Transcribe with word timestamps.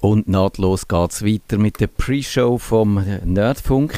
Und 0.00 0.28
nahtlos 0.28 0.86
geht 0.86 1.10
es 1.10 1.24
weiter 1.24 1.58
mit 1.58 1.80
der 1.80 1.86
Pre-Show 1.86 2.58
vom 2.58 3.04
Nerdfunk. 3.24 3.94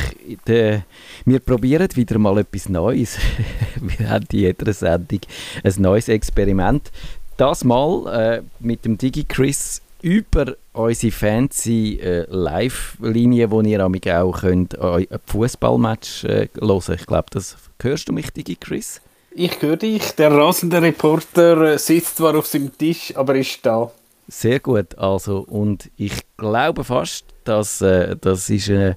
De, 0.46 0.83
wir 1.25 1.41
probieren 1.41 1.88
wieder 1.95 2.19
mal 2.19 2.38
etwas 2.38 2.69
Neues. 2.69 3.19
wir 3.80 4.09
haben 4.09 4.27
in 4.32 4.38
jeder 4.38 4.72
Sendung 4.72 5.21
ein 5.64 5.74
neues 5.79 6.09
Experiment. 6.09 6.93
Das 7.37 7.64
mal 7.64 8.06
äh, 8.06 8.43
mit 8.61 8.85
dem 8.85 8.96
DigiChris 8.96 9.82
über 10.03 10.56
unsere 10.72 11.12
fancy 11.12 11.99
äh, 12.01 12.27
Live-Linie, 12.29 13.51
wo 13.51 13.61
ihr 13.63 13.85
auch 13.85 14.41
könnt, 14.41 14.79
ein 14.79 15.07
Fußballmatch 15.27 16.25
äh, 16.25 16.49
hören. 16.61 16.95
Ich 16.95 17.07
glaube, 17.07 17.27
das 17.31 17.57
hörst 17.81 18.09
du 18.09 18.13
mich, 18.13 18.31
DigiChris? 18.31 19.01
Ich 19.39 19.61
höre 19.61 19.77
dich. 19.77 20.13
Der 20.13 20.31
rasende 20.33 20.81
Reporter 20.81 21.73
äh, 21.73 21.79
sitzt 21.79 22.17
zwar 22.17 22.37
auf 22.37 22.47
seinem 22.47 22.77
Tisch, 22.79 23.13
aber 23.17 23.35
ist 23.35 23.65
da. 23.67 23.91
Sehr 24.29 24.58
gut, 24.58 24.98
also 24.98 25.38
und 25.38 25.90
ich 25.96 26.12
glaube 26.36 26.82
fast, 26.82 27.26
dass 27.44 27.80
äh, 27.80 28.17
das 28.21 28.50
ist 28.50 28.68
eine, 28.68 28.96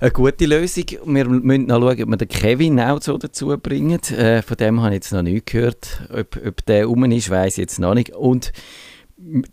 eine 0.00 0.10
gute 0.12 0.46
Lösung. 0.46 0.84
Wir 1.06 1.24
müssen 1.28 1.66
noch 1.66 1.80
schauen, 1.80 2.02
ob 2.02 2.08
wir 2.08 2.16
den 2.16 2.28
Kevin 2.28 2.80
auch 2.80 3.02
so 3.02 3.18
dazu 3.18 3.48
bringen. 3.58 4.00
Äh, 4.10 4.42
von 4.42 4.56
dem 4.56 4.80
habe 4.80 4.90
ich 4.90 4.98
jetzt 4.98 5.12
noch 5.12 5.22
nicht 5.22 5.46
gehört. 5.46 6.02
Ob, 6.12 6.38
ob 6.46 6.66
der 6.66 6.86
rum 6.86 7.04
ist, 7.10 7.30
weiß 7.30 7.54
ich 7.54 7.62
jetzt 7.62 7.80
noch 7.80 7.94
nicht. 7.94 8.14
Und 8.14 8.52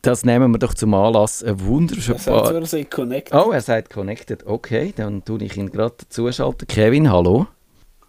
das 0.03 0.23
nehmen 0.23 0.51
wir 0.51 0.59
doch 0.59 0.75
zum 0.75 0.93
Anlass. 0.93 1.43
Ein 1.43 1.59
wunderschöner. 1.61 2.19
Er 2.19 2.65
sagt, 2.67 2.91
connected. 2.91 3.33
Oh, 3.33 3.51
er 3.51 3.61
sagt 3.61 3.91
connected. 3.91 4.45
Okay, 4.45 4.93
dann 4.95 5.25
tue 5.25 5.41
ich 5.43 5.57
ihn 5.57 5.71
gerade 5.71 5.95
zuschalten. 6.09 6.67
Kevin, 6.67 7.11
hallo. 7.11 7.47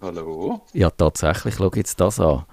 Hallo. 0.03 0.61
Ja, 0.75 0.91
tatsächlich. 0.91 1.55
Schau 1.57 1.71
jetzt 1.75 1.99
das 2.01 2.21
an. 2.21 2.45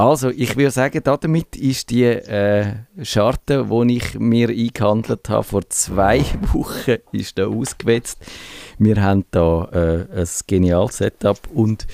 Also, 0.00 0.30
ich 0.30 0.56
würde 0.56 0.70
sagen, 0.70 1.02
damit 1.04 1.56
ist 1.56 1.90
die 1.90 2.04
äh, 2.04 2.72
Scharte, 3.02 3.66
die 3.70 3.96
ich 3.98 4.18
mir 4.18 4.48
eingehandelt 4.48 5.28
habe, 5.28 5.44
vor 5.44 5.68
zwei 5.68 6.20
Wochen 6.54 6.96
ist 7.12 7.36
da 7.36 7.48
ausgewetzt. 7.48 8.18
Wir 8.78 8.96
haben 9.02 9.26
da 9.30 9.68
äh, 9.70 10.20
ein 10.20 10.28
geniales 10.46 10.96
Setup 10.96 11.38
und 11.52 11.86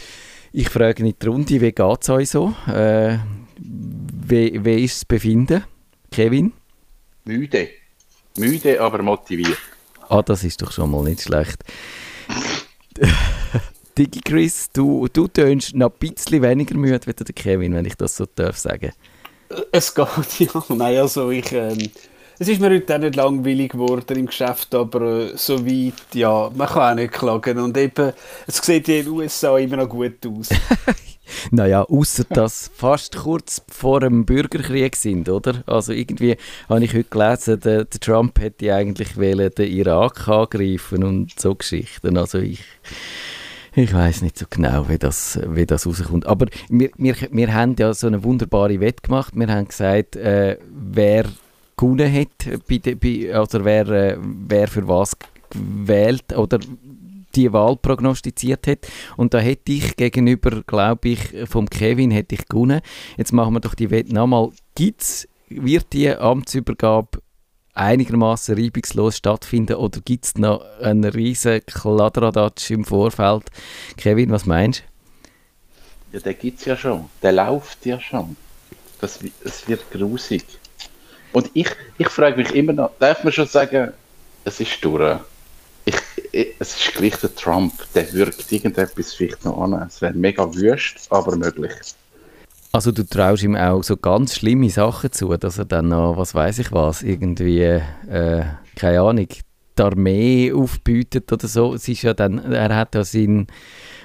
ich 0.52 0.68
frage 0.68 1.02
nicht 1.02 1.20
die 1.20 1.26
Runde, 1.26 1.60
wie 1.60 1.72
geht 1.72 2.02
es 2.02 2.08
euch 2.08 2.30
so? 2.30 2.54
Äh, 2.68 3.18
wie, 3.58 4.64
wie 4.64 4.84
ist 4.84 4.98
das 4.98 5.04
Befinden, 5.04 5.64
Kevin? 6.12 6.52
Müde. 7.24 7.70
Müde, 8.38 8.80
aber 8.80 9.02
motiviert. 9.02 9.58
Ah, 10.08 10.22
das 10.22 10.44
ist 10.44 10.62
doch 10.62 10.70
schon 10.70 10.92
mal 10.92 11.02
nicht 11.02 11.22
schlecht. 11.22 11.64
Digi 13.96 14.20
Chris, 14.20 14.68
du, 14.72 15.08
du 15.10 15.26
tönst 15.26 15.74
noch 15.74 15.90
ein 15.90 16.12
bisschen 16.12 16.42
weniger 16.42 16.76
müde 16.76 17.06
wie 17.06 17.12
der 17.12 17.34
Kevin, 17.34 17.74
wenn 17.74 17.86
ich 17.86 17.94
das 17.94 18.16
so 18.16 18.26
darf 18.34 18.58
sagen. 18.58 18.92
Es 19.72 19.94
geht, 19.94 20.06
ja. 20.38 20.64
Nein, 20.68 20.98
also 20.98 21.30
ich... 21.30 21.50
Ähm, 21.52 21.78
es 22.38 22.48
ist 22.48 22.60
mir 22.60 22.68
heute 22.68 22.94
auch 22.94 22.98
nicht 22.98 23.16
langweilig 23.16 23.72
geworden 23.72 24.18
im 24.18 24.26
Geschäft, 24.26 24.74
aber 24.74 25.00
äh, 25.00 25.36
so 25.36 25.64
weit, 25.64 25.94
ja, 26.12 26.50
man 26.54 26.68
kann 26.68 26.92
auch 26.92 26.94
nicht 26.94 27.14
klagen. 27.14 27.58
Und 27.58 27.78
eben, 27.78 28.12
es 28.46 28.58
sieht 28.58 28.86
in 28.90 29.06
den 29.06 29.08
USA 29.08 29.56
immer 29.56 29.78
noch 29.78 29.88
gut 29.88 30.18
aus. 30.26 30.50
naja, 31.50 31.82
außer 31.84 32.24
dass 32.24 32.70
fast 32.74 33.16
kurz 33.16 33.62
vor 33.68 34.00
dem 34.00 34.26
Bürgerkrieg 34.26 34.96
sind, 34.96 35.30
oder? 35.30 35.64
Also 35.64 35.94
irgendwie 35.94 36.36
habe 36.68 36.84
ich 36.84 36.92
heute 36.92 37.08
gelesen, 37.08 37.60
der, 37.60 37.86
der 37.86 38.00
Trump 38.00 38.38
hätte 38.38 38.74
eigentlich 38.74 39.16
wollen, 39.16 39.50
den 39.56 39.72
Irak 39.72 40.28
angreifen 40.28 41.04
und 41.04 41.40
so 41.40 41.54
Geschichten. 41.54 42.18
Also 42.18 42.36
ich 42.36 42.60
ich 43.76 43.92
weiß 43.92 44.22
nicht 44.22 44.38
so 44.38 44.46
genau, 44.48 44.88
wie 44.88 44.98
das, 44.98 45.38
wie 45.48 45.66
das 45.66 45.86
rauskommt. 45.86 46.26
Aber 46.26 46.46
wir, 46.70 46.90
wir, 46.96 47.14
wir 47.30 47.52
haben 47.52 47.76
ja 47.78 47.92
so 47.92 48.06
eine 48.06 48.24
wunderbare 48.24 48.80
Wette 48.80 49.02
gemacht. 49.02 49.34
Wir 49.36 49.48
haben 49.48 49.68
gesagt, 49.68 50.16
äh, 50.16 50.56
wer 50.70 51.26
gewonnen 51.76 52.10
hat, 52.10 52.66
bei, 52.68 52.94
bei, 52.94 53.34
also 53.34 53.64
wer, 53.64 53.86
äh, 53.88 54.16
wer 54.18 54.66
für 54.68 54.88
was 54.88 55.14
gewählt 55.50 56.34
oder 56.34 56.58
die 57.34 57.52
Wahl 57.52 57.76
prognostiziert 57.76 58.66
hat. 58.66 58.88
Und 59.18 59.34
da 59.34 59.40
hätte 59.40 59.72
ich 59.72 59.94
gegenüber, 59.96 60.62
glaube 60.66 61.10
ich, 61.10 61.34
vom 61.44 61.68
Kevin 61.68 62.10
hätte 62.10 62.34
ich 62.34 62.48
gewonnen. 62.48 62.80
Jetzt 63.18 63.34
machen 63.34 63.52
wir 63.52 63.60
doch 63.60 63.74
die 63.74 63.90
Wette 63.90 64.14
nochmal. 64.14 64.52
Gibt's, 64.74 65.28
wird 65.50 65.92
die 65.92 66.10
Amtsübergabe 66.10 67.20
einigermaßen 67.76 68.56
reibungslos 68.56 69.16
stattfinden 69.16 69.76
oder 69.76 70.00
gibt 70.00 70.24
es 70.24 70.34
noch 70.36 70.64
einen 70.80 71.04
riesen 71.04 71.60
Kladderadatsch 71.66 72.70
im 72.70 72.84
Vorfeld? 72.84 73.44
Kevin, 73.96 74.30
was 74.30 74.46
meinst 74.46 74.80
du? 76.12 76.16
Ja, 76.16 76.20
den 76.20 76.38
gibt 76.38 76.60
es 76.60 76.64
ja 76.64 76.76
schon. 76.76 77.10
Der 77.22 77.32
läuft 77.32 77.84
ja 77.84 78.00
schon. 78.00 78.36
Das, 79.00 79.18
das 79.44 79.68
wird 79.68 79.90
grusig. 79.90 80.44
Und 81.32 81.50
ich, 81.52 81.68
ich 81.98 82.08
frage 82.08 82.36
mich 82.36 82.54
immer 82.54 82.72
noch, 82.72 82.90
darf 82.98 83.22
man 83.22 83.32
schon 83.32 83.46
sagen, 83.46 83.92
es 84.44 84.60
ist 84.60 84.82
durch? 84.82 85.18
Ich, 85.84 85.96
ich, 86.32 86.54
es 86.58 86.76
ist 86.76 86.94
gleich 86.94 87.16
der 87.16 87.34
Trump, 87.34 87.72
der 87.94 88.10
wirkt 88.12 88.50
irgendetwas 88.50 89.12
vielleicht 89.12 89.44
noch 89.44 89.60
an. 89.60 89.74
Es 89.86 90.00
wäre 90.00 90.14
mega 90.14 90.52
wüst, 90.54 91.06
aber 91.10 91.36
möglich. 91.36 91.72
Also 92.76 92.92
du 92.92 93.06
traust 93.06 93.42
ihm 93.42 93.56
auch 93.56 93.82
so 93.82 93.96
ganz 93.96 94.34
schlimme 94.34 94.68
Sachen 94.68 95.10
zu, 95.10 95.34
dass 95.38 95.56
er 95.56 95.64
dann 95.64 95.88
noch, 95.88 96.18
was 96.18 96.34
weiß 96.34 96.58
ich 96.58 96.72
was, 96.72 97.02
irgendwie, 97.02 97.62
äh, 97.62 97.80
keine 98.74 99.00
Ahnung, 99.00 99.28
die 99.78 99.82
Armee 99.82 100.52
aufbietet 100.52 101.32
oder 101.32 101.48
so. 101.48 101.72
Es 101.72 101.88
ist 101.88 102.02
ja 102.02 102.12
dann, 102.12 102.52
er 102.52 102.76
hat 102.76 102.94
ja 102.94 103.02
seinen 103.02 103.46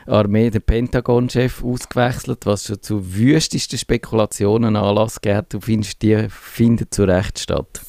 Armee, 0.08 0.50
den 0.50 0.62
Pentagon-Chef, 0.62 1.62
ausgewechselt, 1.62 2.46
was 2.46 2.68
schon 2.68 2.82
zu 2.82 3.14
wüstesten 3.14 3.78
Spekulationen 3.78 4.78
Anlass 4.78 5.20
gibt. 5.20 5.54
Du 5.54 5.60
findest, 5.60 6.02
die 6.02 6.28
finden 6.30 6.88
zu 6.92 7.04
Recht 7.04 7.40
statt? 7.40 7.82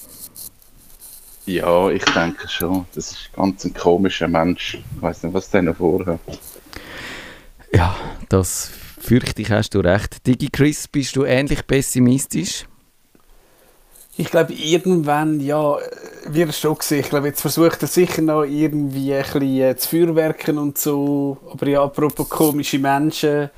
Ja, 1.46 1.90
ich 1.90 2.04
denke 2.06 2.48
schon. 2.48 2.86
Das 2.96 3.12
ist 3.12 3.32
ganz 3.34 3.64
ein 3.64 3.72
komischer 3.72 4.26
Mensch. 4.26 4.82
Ich 4.96 5.00
weiß 5.00 5.22
nicht, 5.22 5.32
was 5.32 5.48
der 5.48 5.62
noch 5.62 5.76
vorhat. 5.76 6.18
Ja, 7.72 7.94
das 8.28 8.72
fürchte 9.02 9.42
ich, 9.42 9.50
hast 9.50 9.74
du 9.74 9.80
recht. 9.80 10.26
Digi 10.26 10.48
Chris, 10.50 10.86
bist 10.88 11.16
du 11.16 11.24
ähnlich 11.24 11.66
pessimistisch? 11.66 12.66
Ich 14.16 14.30
glaube, 14.30 14.52
irgendwann, 14.52 15.40
ja, 15.40 15.78
wird 16.26 16.50
es 16.50 16.60
schon 16.60 16.76
gesehen. 16.76 17.00
Ich 17.00 17.08
glaube, 17.08 17.28
jetzt 17.28 17.40
versucht 17.40 17.82
er 17.82 17.88
sicher 17.88 18.22
noch 18.22 18.44
irgendwie 18.44 19.14
ein 19.14 19.24
bisschen 19.24 19.60
äh, 19.60 19.76
zu 19.76 19.88
feuerwerken 19.88 20.58
und 20.58 20.78
so. 20.78 21.38
Aber 21.50 21.66
ja, 21.66 21.82
apropos 21.82 22.28
komische 22.28 22.78
Menschen, 22.78 23.50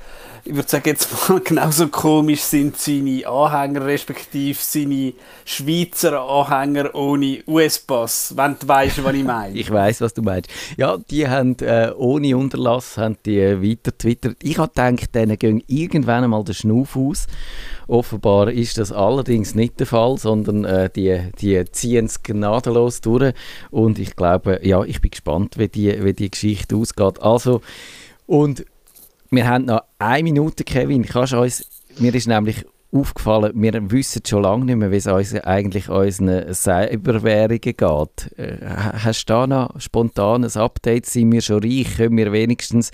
ich 0.47 0.53
würde 0.53 0.69
sagen, 0.69 0.83
jetzt 0.85 1.09
mal 1.27 1.39
genauso 1.43 1.87
komisch 1.87 2.41
sind 2.41 2.77
seine 2.77 3.27
Anhänger, 3.27 3.83
respektive 3.85 4.57
seine 4.61 5.13
Schweizer 5.43 6.21
Anhänger 6.21 6.93
ohne 6.93 7.43
US-Pass, 7.47 8.33
wenn 8.37 8.55
du 8.59 8.67
weißt, 8.67 9.03
was 9.03 9.13
ich 9.15 9.23
meine. 9.23 9.55
ich 9.57 9.71
weiß, 9.71 10.01
was 10.01 10.13
du 10.13 10.21
meinst. 10.21 10.49
Ja, 10.77 10.97
die 10.97 11.27
haben 11.27 11.57
äh, 11.61 11.91
ohne 11.97 12.37
Unterlass 12.37 12.95
haben 12.97 13.17
die, 13.25 13.39
äh, 13.39 13.61
weiter 13.61 13.97
twittert. 13.97 14.37
Ich 14.43 14.59
habe 14.59 14.69
gedacht, 14.69 15.15
denen 15.15 15.39
gehen 15.39 15.63
irgendwann 15.65 16.23
einmal 16.23 16.43
der 16.43 16.53
Schnuff 16.53 16.95
aus. 16.95 17.25
Offenbar 17.87 18.51
ist 18.51 18.77
das 18.77 18.91
allerdings 18.91 19.55
nicht 19.55 19.79
der 19.79 19.87
Fall, 19.87 20.17
sondern 20.19 20.63
äh, 20.63 20.91
die, 20.95 21.21
die 21.41 21.65
ziehen 21.71 22.05
es 22.05 22.21
gnadenlos 22.21 23.01
durch. 23.01 23.33
Und 23.71 23.97
ich 23.97 24.15
glaube, 24.15 24.59
ja, 24.61 24.83
ich 24.83 25.01
bin 25.01 25.09
gespannt, 25.09 25.57
wie 25.57 25.69
die, 25.69 26.03
wie 26.03 26.13
die 26.13 26.29
Geschichte 26.29 26.75
ausgeht. 26.75 27.19
Also, 27.21 27.61
und 28.27 28.65
wir 29.29 29.47
haben 29.47 29.65
noch 29.65 29.81
eine 29.99 30.23
Minute, 30.23 30.63
Kevin. 30.63 31.05
Kannst 31.05 31.33
uns, 31.33 31.69
mir 31.97 32.13
ist 32.13 32.27
nämlich 32.27 32.65
aufgefallen, 32.91 33.51
wir 33.55 33.91
wissen 33.91 34.21
schon 34.25 34.43
lange 34.43 34.65
nicht 34.65 34.77
mehr, 34.77 34.91
wie 34.91 34.97
es 34.97 35.07
eigentlich 35.07 35.89
unseren 35.89 36.53
Cyberwährungen 36.53 37.59
geht. 37.59 38.37
Äh, 38.37 38.57
hast 38.63 39.25
du 39.25 39.33
da 39.33 39.47
noch 39.47 39.79
spontan 39.79 40.45
ein 40.45 40.57
Update? 40.57 41.05
Sind 41.05 41.31
wir 41.31 41.41
schon 41.41 41.63
reich? 41.63 41.97
Können 41.97 42.17
wir 42.17 42.31
wenigstens, 42.31 42.91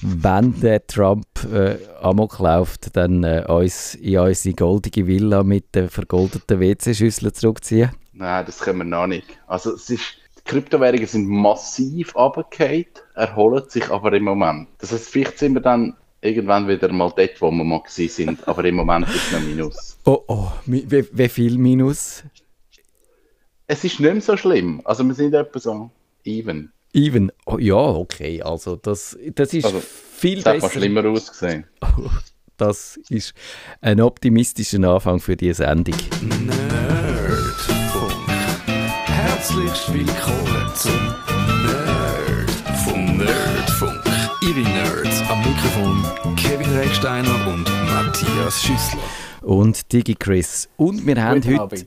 wenn 0.00 0.58
der 0.60 0.86
Trump 0.86 1.26
äh, 1.52 1.76
amok 2.00 2.38
läuft, 2.38 2.96
dann 2.96 3.24
äh, 3.24 3.44
uns 3.46 3.94
in 3.96 4.18
unsere 4.18 4.54
goldige 4.54 5.06
Villa 5.06 5.42
mit 5.42 5.74
den 5.74 5.90
vergoldeten 5.90 6.60
WC-Schüsseln 6.60 7.34
zurückziehen? 7.34 7.90
Nein, 8.12 8.46
das 8.46 8.60
können 8.60 8.78
wir 8.78 8.84
noch 8.84 9.06
nicht. 9.06 9.26
Also 9.46 9.74
es 9.74 9.90
ist 9.90 10.16
Kryptowährungen 10.48 11.06
sind 11.06 11.28
massiv 11.28 12.16
runtergefallen, 12.16 12.86
erholen 13.14 13.68
sich 13.68 13.88
aber 13.90 14.12
im 14.14 14.24
Moment. 14.24 14.68
Das 14.78 14.92
heißt, 14.92 15.08
vielleicht 15.08 15.38
sind 15.38 15.54
wir 15.54 15.60
dann 15.60 15.94
irgendwann 16.22 16.66
wieder 16.66 16.90
mal 16.90 17.12
dort, 17.14 17.40
wo 17.40 17.50
wir 17.50 17.64
mal 17.64 17.82
sind, 17.86 18.48
aber 18.48 18.64
im 18.64 18.76
Moment 18.76 19.06
ist 19.08 19.26
es 19.26 19.32
noch 19.32 19.40
Minus. 19.40 19.98
Oh 20.06 20.24
oh, 20.26 20.50
wie, 20.64 21.06
wie 21.12 21.28
viel 21.28 21.58
Minus? 21.58 22.24
Es 23.66 23.84
ist 23.84 24.00
nicht 24.00 24.12
mehr 24.12 24.20
so 24.22 24.36
schlimm. 24.38 24.80
Also 24.84 25.04
wir 25.04 25.14
sind 25.14 25.34
etwa 25.34 25.58
so 25.58 25.90
even. 26.24 26.72
Even? 26.94 27.30
Oh, 27.44 27.58
ja, 27.58 27.76
okay. 27.76 28.40
Also 28.40 28.76
das, 28.76 29.18
das 29.34 29.52
ist 29.52 29.66
also, 29.66 29.80
viel 29.80 30.36
das 30.36 30.44
besser. 30.44 30.54
Das 30.54 30.64
hat 30.64 30.72
schlimmer 30.72 31.04
ausgesehen. 31.04 31.66
das 32.56 32.98
ist 33.10 33.34
ein 33.82 34.00
optimistischer 34.00 34.82
Anfang 34.82 35.20
für 35.20 35.36
diese 35.36 35.64
Sendung. 35.64 35.96
Herzlich 39.58 40.06
willkommen 40.06 40.72
zum 40.76 40.92
Nerd 41.66 42.50
vom 42.84 43.16
Nerdfunk. 43.16 44.04
Ihre 44.42 44.60
Nerds 44.60 45.20
am 45.28 45.38
Mikrofon 45.40 46.36
Kevin 46.36 46.70
Recksteiner 46.76 47.48
und 47.48 47.64
Matthias 47.86 48.62
Schüssler. 48.62 49.00
Und 49.42 49.92
Digi 49.92 50.14
Chris. 50.14 50.68
Und 50.76 51.04
wir 51.04 51.20
haben 51.20 51.42
heute... 51.44 51.86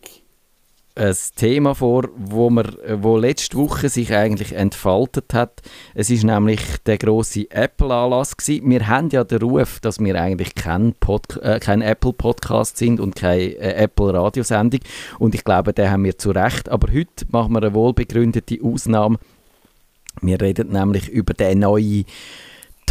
ein 0.96 1.16
Thema 1.36 1.74
vor, 1.74 2.10
wo, 2.16 2.50
wir, 2.50 2.66
wo 3.02 3.18
letzte 3.18 3.58
Woche 3.58 3.90
sich 3.90 4.14
eigentlich 4.14 4.54
entfaltet 4.54 5.34
hat. 5.34 5.62
Es 5.94 6.10
ist 6.10 6.24
nämlich 6.24 6.62
der 6.86 6.98
große 6.98 7.50
Apple-Anlass 7.50 8.36
Wir 8.38 8.88
haben 8.88 9.10
ja 9.10 9.24
den 9.24 9.42
Ruf, 9.42 9.80
dass 9.80 10.00
wir 10.00 10.20
eigentlich 10.22 10.56
kein, 10.56 10.94
äh, 11.42 11.60
kein 11.60 11.82
Apple-Podcast 11.82 12.78
sind 12.78 13.00
und 13.00 13.16
keine 13.16 13.42
äh, 13.42 13.84
Apple-Radiosendung. 13.84 14.82
Und 15.20 15.36
ich 15.36 15.44
glaube, 15.44 15.74
da 15.74 15.90
haben 15.90 16.04
wir 16.04 16.18
zu 16.18 16.32
Recht. 16.32 16.70
Aber 16.70 16.92
heute 16.92 17.26
machen 17.30 17.54
wir 17.54 17.62
eine 17.64 17.74
wohlbegründete 17.74 18.60
Ausnahme. 18.64 19.18
Wir 20.22 20.42
reden 20.42 20.72
nämlich 20.72 21.08
über 21.08 21.34
den 21.34 21.60
neuen 21.60 22.06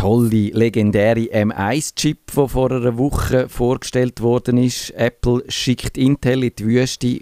tolle, 0.00 0.48
legendäre 0.54 1.28
M1-Chip, 1.30 2.32
der 2.34 2.48
vor 2.48 2.70
einer 2.70 2.96
Woche 2.96 3.50
vorgestellt 3.50 4.22
worden 4.22 4.56
ist. 4.56 4.92
Apple 4.92 5.44
schickt 5.48 5.98
Intel 5.98 6.44
in 6.44 6.52
die 6.58 6.64
Wüste, 6.64 7.20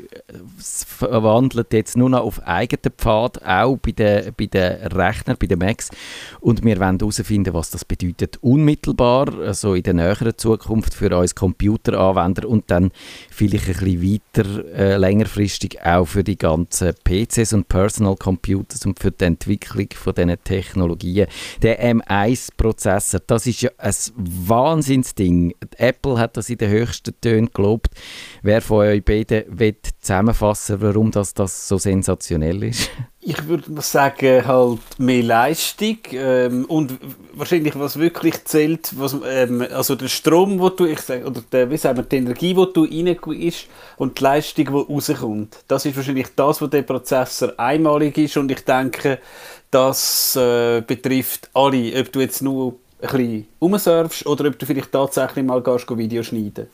verwandelt 0.59 1.73
jetzt 1.73 1.97
nur 1.97 2.09
noch 2.09 2.21
auf 2.21 2.41
eigenen 2.47 2.95
Pfad, 2.97 3.45
auch 3.45 3.79
bei 3.79 3.91
den, 3.91 4.33
bei 4.37 4.47
den 4.47 4.75
Rechnern, 4.93 5.37
bei 5.41 5.49
den 5.49 5.59
Macs. 5.59 5.91
Und 6.39 6.65
wir 6.65 6.79
wollen 6.79 7.01
herausfinden, 7.01 7.53
was 7.53 7.71
das 7.71 7.85
bedeutet 7.85 8.39
unmittelbar, 8.43 9.27
also 9.41 9.75
in 9.75 9.83
der 9.83 9.95
näheren 9.95 10.39
Zukunft 10.39 10.95
für 10.95 11.17
uns 11.19 11.35
Computeranwender 11.35 12.49
und 12.49 12.71
dann 12.71 12.93
vielleicht 13.29 13.67
ein 13.69 13.75
bisschen 13.75 14.21
weiter, 14.37 14.65
äh, 14.73 14.97
längerfristig 14.97 15.85
auch 15.85 16.05
für 16.05 16.23
die 16.23 16.39
ganzen 16.39 16.93
PCs 17.03 17.55
und 17.55 17.69
Personal 17.69 18.15
Computers 18.15 18.87
und 18.87 19.01
für 19.01 19.11
die 19.11 19.25
Entwicklung 19.25 19.89
von 19.97 20.15
diesen 20.15 20.37
Technologien. 20.45 21.27
Der 21.63 21.83
M1 21.85 22.51
Prozessor. 22.69 23.21
Das 23.27 23.47
ist 23.47 23.63
ja 23.63 23.71
ein 23.79 23.95
Wahnsinnsding. 24.17 25.55
Apple 25.79 26.19
hat 26.19 26.37
das 26.37 26.51
in 26.51 26.59
den 26.59 26.71
höchsten 26.71 27.19
Tönen 27.21 27.51
gelobt. 27.55 27.89
Wer 28.43 28.61
von 28.61 28.87
euch 28.87 29.05
beiden 29.05 29.45
will 29.49 29.77
zusammenfassen, 30.01 30.81
warum 30.83 31.11
das, 31.11 31.33
das 31.33 31.67
so 31.67 31.79
sensationell 31.79 32.63
ist? 32.65 32.91
Ich 33.21 33.47
würde 33.47 33.81
sagen, 33.83 34.47
halt 34.47 34.79
mehr 34.99 35.23
Leistung 35.23 35.99
ähm, 36.13 36.65
und 36.67 36.99
wahrscheinlich 37.35 37.79
was 37.79 37.99
wirklich 37.99 38.45
zählt, 38.45 38.93
was, 38.97 39.17
ähm, 39.27 39.67
also 39.71 39.97
der 39.97 40.09
Strom, 40.09 40.61
wo 40.61 40.69
du, 40.69 40.87
ich 40.87 41.01
sag, 41.01 41.27
oder 41.27 41.43
der, 41.53 41.71
wie 41.71 41.77
sagen 41.77 41.99
wir, 41.99 42.05
die 42.05 42.17
Energie, 42.17 42.55
die 42.55 42.73
du 42.73 42.85
rein 42.85 43.41
ist 43.41 43.67
und 43.97 44.19
die 44.19 44.23
Leistung, 44.23 44.67
die 44.67 44.73
rauskommt. 44.73 45.59
Das 45.69 45.85
ist 45.85 45.97
wahrscheinlich 45.97 46.29
das, 46.37 46.63
was 46.63 46.71
der 46.71 46.83
Prozessor 46.83 47.53
einmalig 47.59 48.17
ist 48.19 48.37
und 48.37 48.51
ich 48.51 48.65
denke, 48.65 49.19
das 49.71 50.37
äh, 50.37 50.81
betrifft 50.81 51.51
alle, 51.55 52.01
ob 52.01 52.13
du 52.13 52.21
jetzt 52.21 52.43
nur 52.43 52.75
ein 53.01 53.09
bisschen 53.09 53.47
umsurfst 53.59 54.27
oder 54.27 54.49
ob 54.49 54.59
du 54.59 54.67
vielleicht 54.67 54.93
tatsächlich 54.93 55.45
mal 55.45 55.63
gehst, 55.63 55.97
Video 55.97 56.23
schneiden 56.23 56.69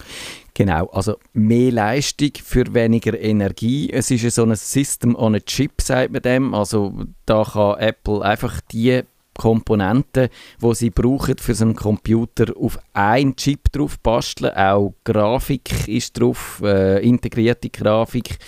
Genau, 0.54 0.86
also 0.86 1.16
mehr 1.32 1.72
Leistung 1.72 2.30
für 2.42 2.72
weniger 2.72 3.18
Energie. 3.18 3.90
Es 3.90 4.10
ist 4.10 4.34
so 4.34 4.44
ein 4.44 4.54
System 4.54 5.16
on 5.16 5.34
a 5.34 5.40
Chip, 5.40 5.80
sagt 5.80 6.12
man 6.12 6.22
dem. 6.22 6.54
Also 6.54 6.94
da 7.26 7.42
kann 7.42 7.80
Apple 7.80 8.22
einfach 8.22 8.60
die 8.70 9.02
Komponenten, 9.38 10.28
die 10.62 10.74
sie 10.74 10.90
brauchen 10.90 11.36
für 11.38 11.54
so 11.54 11.64
einen 11.64 11.74
Computer, 11.74 12.56
auf 12.56 12.78
einen 12.92 13.36
Chip 13.36 13.70
drauf 13.72 13.98
basteln. 14.00 14.54
Auch 14.54 14.94
Grafik 15.04 15.88
ist 15.88 16.18
drauf, 16.18 16.60
äh, 16.64 17.06
integrierte 17.06 17.70
Grafik. 17.70 18.38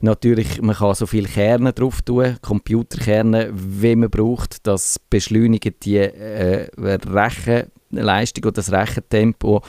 Natürlich, 0.00 0.60
man 0.62 0.76
kann 0.76 0.94
so 0.94 1.06
viele 1.06 1.28
Kerne 1.28 1.72
drauf 1.72 2.02
tun, 2.02 2.36
Computerkerne, 2.40 3.50
wie 3.52 3.96
man 3.96 4.10
braucht. 4.10 4.66
Das 4.66 4.98
beschleunigt 5.10 5.84
die 5.84 5.96
äh, 5.96 6.68
Rechenleistung 6.78 8.44
oder 8.44 8.52
das 8.52 8.72
Rechentempo. 8.72 9.62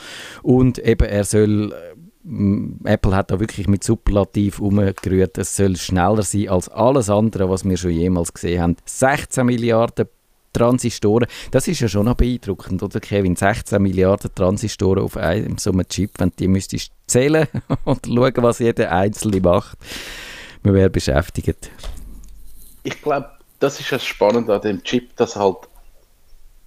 Und 0.44 0.78
eben, 0.80 1.08
er 1.08 1.24
soll 1.24 1.74
äh, 1.74 2.00
Apple 2.84 3.16
hat 3.16 3.32
da 3.32 3.40
wirklich 3.40 3.68
mit 3.68 3.84
Superlativ 3.84 4.60
umgerührt, 4.60 5.38
es 5.38 5.56
soll 5.56 5.76
schneller 5.78 6.22
sein 6.22 6.50
als 6.50 6.70
alles 6.70 7.10
andere, 7.10 7.50
was 7.50 7.64
wir 7.64 7.78
schon 7.78 7.92
jemals 7.92 8.34
gesehen 8.34 8.62
haben. 8.62 8.76
16 8.86 9.46
Milliarden 9.46 10.08
Transistoren. 10.54 11.28
Das 11.52 11.68
ist 11.68 11.80
ja 11.80 11.88
schon 11.88 12.06
noch 12.06 12.16
beeindruckend, 12.16 12.82
oder 12.84 13.00
Kevin? 13.00 13.36
16 13.36 13.82
Milliarden 13.82 14.34
Transistoren 14.34 15.04
auf 15.04 15.18
einem 15.18 15.58
so 15.58 15.72
einem 15.72 15.88
Chip, 15.88 16.12
wenn 16.18 16.32
die 16.38 16.48
müsstest 16.48 16.92
zählen 17.08 17.48
und 17.86 18.06
schauen, 18.06 18.34
was 18.38 18.60
jeder 18.60 18.92
Einzelne 18.92 19.42
macht. 19.42 19.78
Man 20.64 20.74
wäre 20.74 20.90
beschäftigt. 20.90 21.72
Ich 22.84 23.02
glaube, 23.02 23.30
das 23.60 23.80
ist 23.80 23.92
das 23.92 24.06
Spannende 24.06 24.54
an 24.56 24.62
dem 24.62 24.84
Chip, 24.84 25.16
dass 25.16 25.36
halt 25.36 25.58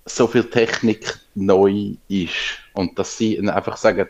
so 0.04 0.26
viel 0.26 0.44
Technik 0.44 1.18
neu 1.34 1.94
ist 2.08 2.58
und 2.74 2.98
dass 2.98 3.16
sie 3.16 3.38
einfach 3.48 3.76
sagen, 3.76 4.08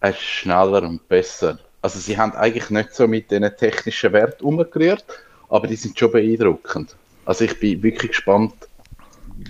es 0.00 0.16
ist 0.16 0.22
schneller 0.22 0.82
und 0.82 1.06
besser. 1.08 1.58
Also 1.82 1.98
sie 1.98 2.18
haben 2.18 2.32
eigentlich 2.32 2.70
nicht 2.70 2.94
so 2.94 3.06
mit 3.06 3.30
diesen 3.30 3.56
technischen 3.56 4.12
Werten 4.12 4.44
umgerührt, 4.44 5.04
aber 5.48 5.66
die 5.66 5.76
sind 5.76 5.98
schon 5.98 6.10
beeindruckend. 6.10 6.96
Also 7.26 7.44
ich 7.44 7.58
bin 7.58 7.82
wirklich 7.82 8.12
gespannt, 8.12 8.54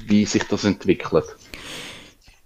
wie 0.07 0.25
sich 0.25 0.43
das 0.45 0.65
entwickelt. 0.65 1.25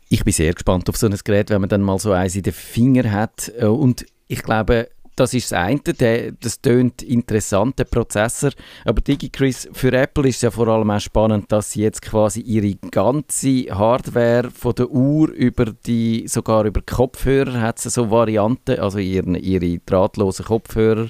Ich 0.09 0.25
bin 0.25 0.33
sehr 0.33 0.53
gespannt 0.53 0.89
auf 0.89 0.97
so 0.97 1.07
ein 1.07 1.17
Gerät, 1.25 1.51
wenn 1.51 1.61
man 1.61 1.71
dann 1.71 1.83
mal 1.83 1.99
so 1.99 2.13
eins 2.13 2.35
in 2.35 2.43
den 2.43 2.53
Finger 2.53 3.11
hat. 3.13 3.51
Äh, 3.57 3.67
und 3.67 4.05
ich 4.27 4.43
glaube, 4.43 4.91
das 5.21 5.35
ist 5.35 5.53
das 5.53 5.59
eine, 5.59 5.81
der, 5.81 6.33
das 6.33 6.63
tönt 6.63 7.03
interessant, 7.03 7.79
der 7.79 7.85
Prozessor. 7.85 8.53
Aber 8.87 9.03
DigiChris, 9.03 9.69
für 9.73 9.93
Apple 9.93 10.27
ist 10.27 10.37
es 10.37 10.43
ja 10.43 10.51
vor 10.51 10.67
allem 10.69 10.91
auch 10.91 10.99
spannend, 10.99 11.53
dass 11.53 11.73
sie 11.73 11.83
jetzt 11.83 12.01
quasi 12.01 12.41
ihre 12.41 12.75
ganze 12.91 13.67
Hardware 13.71 14.51
von 14.51 14.75
der 14.75 14.91
Uhr 14.91 15.29
über 15.29 15.67
die, 15.67 16.27
sogar 16.27 16.65
über 16.65 16.81
Kopfhörer 16.81 17.61
hat 17.61 17.79
sie 17.79 17.91
so 17.91 18.11
Varianten, 18.11 18.81
also 18.81 18.97
ihren, 18.97 19.35
ihre 19.35 19.79
drahtlosen 19.81 20.47
Kopfhörer 20.47 21.09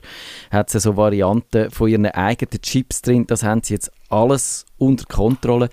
hat 0.50 0.70
sie 0.70 0.80
so 0.80 0.96
Varianten 0.96 1.70
von 1.70 1.88
ihren 1.88 2.06
eigenen 2.06 2.60
Chips 2.62 3.02
drin. 3.02 3.28
Das 3.28 3.44
haben 3.44 3.62
sie 3.62 3.74
jetzt 3.74 3.92
alles 4.08 4.66
unter 4.76 5.04
Kontrolle. 5.04 5.68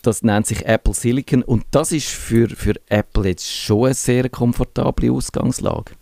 Das 0.00 0.22
nennt 0.22 0.46
sich 0.46 0.64
Apple 0.64 0.94
Silicon 0.94 1.42
und 1.42 1.66
das 1.72 1.92
ist 1.92 2.08
für, 2.08 2.48
für 2.48 2.76
Apple 2.88 3.28
jetzt 3.28 3.52
schon 3.52 3.84
eine 3.84 3.94
sehr 3.94 4.30
komfortable 4.30 5.12
Ausgangslage. 5.12 5.99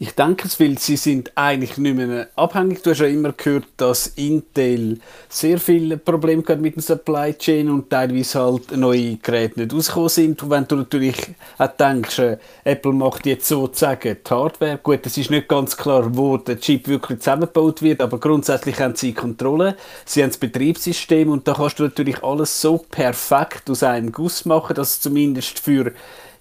Ich 0.00 0.12
denke 0.12 0.46
es, 0.46 0.60
weil 0.60 0.78
sie 0.78 0.96
sind 0.96 1.32
eigentlich 1.34 1.76
nicht 1.76 1.96
mehr 1.96 2.28
abhängig. 2.36 2.84
Du 2.84 2.90
hast 2.90 3.00
ja 3.00 3.08
immer 3.08 3.32
gehört, 3.32 3.66
dass 3.78 4.06
Intel 4.06 5.00
sehr 5.28 5.58
viele 5.58 5.96
Probleme 5.96 6.44
hat 6.46 6.60
mit 6.60 6.76
dem 6.76 6.82
Supply 6.82 7.34
Chain 7.34 7.68
und 7.68 7.90
teilweise 7.90 8.38
halt 8.38 8.76
neue 8.76 9.16
Geräte 9.16 9.58
nicht 9.58 9.74
rausgekommen 9.74 10.08
sind. 10.08 10.42
Und 10.44 10.50
wenn 10.50 10.68
du 10.68 10.76
natürlich 10.76 11.16
auch 11.58 11.66
denkst, 11.66 12.20
äh, 12.20 12.38
Apple 12.62 12.92
macht 12.92 13.26
jetzt 13.26 13.48
sozusagen 13.48 14.18
die 14.24 14.30
Hardware. 14.30 14.78
Gut, 14.80 15.04
es 15.04 15.18
ist 15.18 15.32
nicht 15.32 15.48
ganz 15.48 15.76
klar, 15.76 16.16
wo 16.16 16.36
der 16.36 16.60
Chip 16.60 16.86
wirklich 16.86 17.18
zusammengebaut 17.18 17.82
wird, 17.82 18.00
aber 18.00 18.20
grundsätzlich 18.20 18.78
haben 18.78 18.94
sie 18.94 19.12
Kontrolle. 19.12 19.76
Sie 20.04 20.22
haben 20.22 20.30
das 20.30 20.38
Betriebssystem 20.38 21.28
und 21.28 21.48
da 21.48 21.54
kannst 21.54 21.80
du 21.80 21.82
natürlich 21.82 22.22
alles 22.22 22.60
so 22.60 22.78
perfekt 22.88 23.68
aus 23.68 23.82
einem 23.82 24.12
Guss 24.12 24.44
machen, 24.44 24.76
dass 24.76 24.90
es 24.90 25.00
zumindest 25.00 25.58
für 25.58 25.92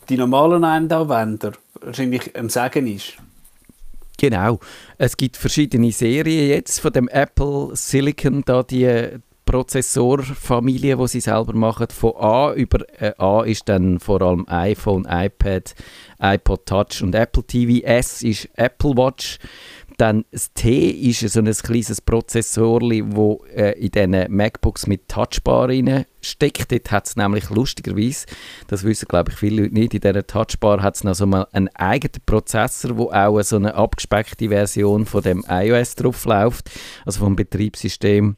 die 0.09 0.17
normalen 0.17 0.63
Endanwender 0.63 1.53
wahrscheinlich 1.81 2.35
ein 2.35 2.49
Segen 2.49 2.85
ist. 2.85 3.17
Genau. 4.17 4.59
Es 4.97 5.15
gibt 5.15 5.37
verschiedene 5.37 5.91
Serien 5.91 6.49
jetzt 6.49 6.79
von 6.79 6.91
dem 6.91 7.07
Apple 7.07 7.69
Silicon, 7.73 8.43
da 8.45 8.63
die 8.63 9.19
Prozessorfamilie, 9.47 10.97
die 10.97 11.07
sie 11.07 11.21
selber 11.21 11.53
machen, 11.53 11.87
von 11.89 12.13
A 12.17 12.53
über 12.53 12.79
äh, 13.01 13.13
A 13.17 13.43
ist 13.43 13.69
dann 13.69 13.99
vor 13.99 14.21
allem 14.21 14.45
iPhone, 14.49 15.07
iPad, 15.09 15.73
iPod 16.19 16.65
Touch 16.65 17.01
und 17.01 17.15
Apple 17.15 17.43
TV. 17.43 17.83
S 17.85 18.21
ist 18.21 18.49
Apple 18.55 18.97
Watch. 18.97 19.39
Dann 19.97 20.25
das 20.31 20.53
T 20.53 20.89
ist 20.89 21.27
so 21.27 21.39
ein 21.39 21.51
kleines 21.51 22.01
Prozessor, 22.01 22.81
das 22.81 23.49
äh, 23.55 23.79
in 23.79 23.89
diesen 23.89 24.35
MacBooks 24.35 24.85
mit 24.85 25.07
Touchbar 25.07 25.69
steckt. 26.21 26.71
Dort 26.71 26.91
hat 26.91 27.07
es 27.07 27.15
nämlich 27.15 27.49
lustigerweise, 27.49 28.27
das 28.67 28.83
wissen 28.83 29.07
glaube 29.07 29.31
ich 29.31 29.37
viele 29.37 29.63
Leute 29.63 29.73
nicht, 29.73 29.95
in 29.95 30.01
dieser 30.01 30.27
Touchbar 30.27 30.83
hat 30.83 30.97
es 30.97 31.03
noch 31.03 31.15
so 31.15 31.25
mal 31.25 31.47
einen 31.51 31.69
eigenen 31.69 32.21
Prozessor, 32.27 32.95
wo 32.95 33.09
auch 33.09 33.41
so 33.41 33.55
eine 33.55 33.73
abgespeckte 33.73 34.49
Version 34.49 35.07
von 35.07 35.23
dem 35.23 35.43
iOS 35.49 35.95
drauf 35.95 36.25
läuft, 36.25 36.69
also 37.03 37.21
vom 37.21 37.35
Betriebssystem 37.35 38.35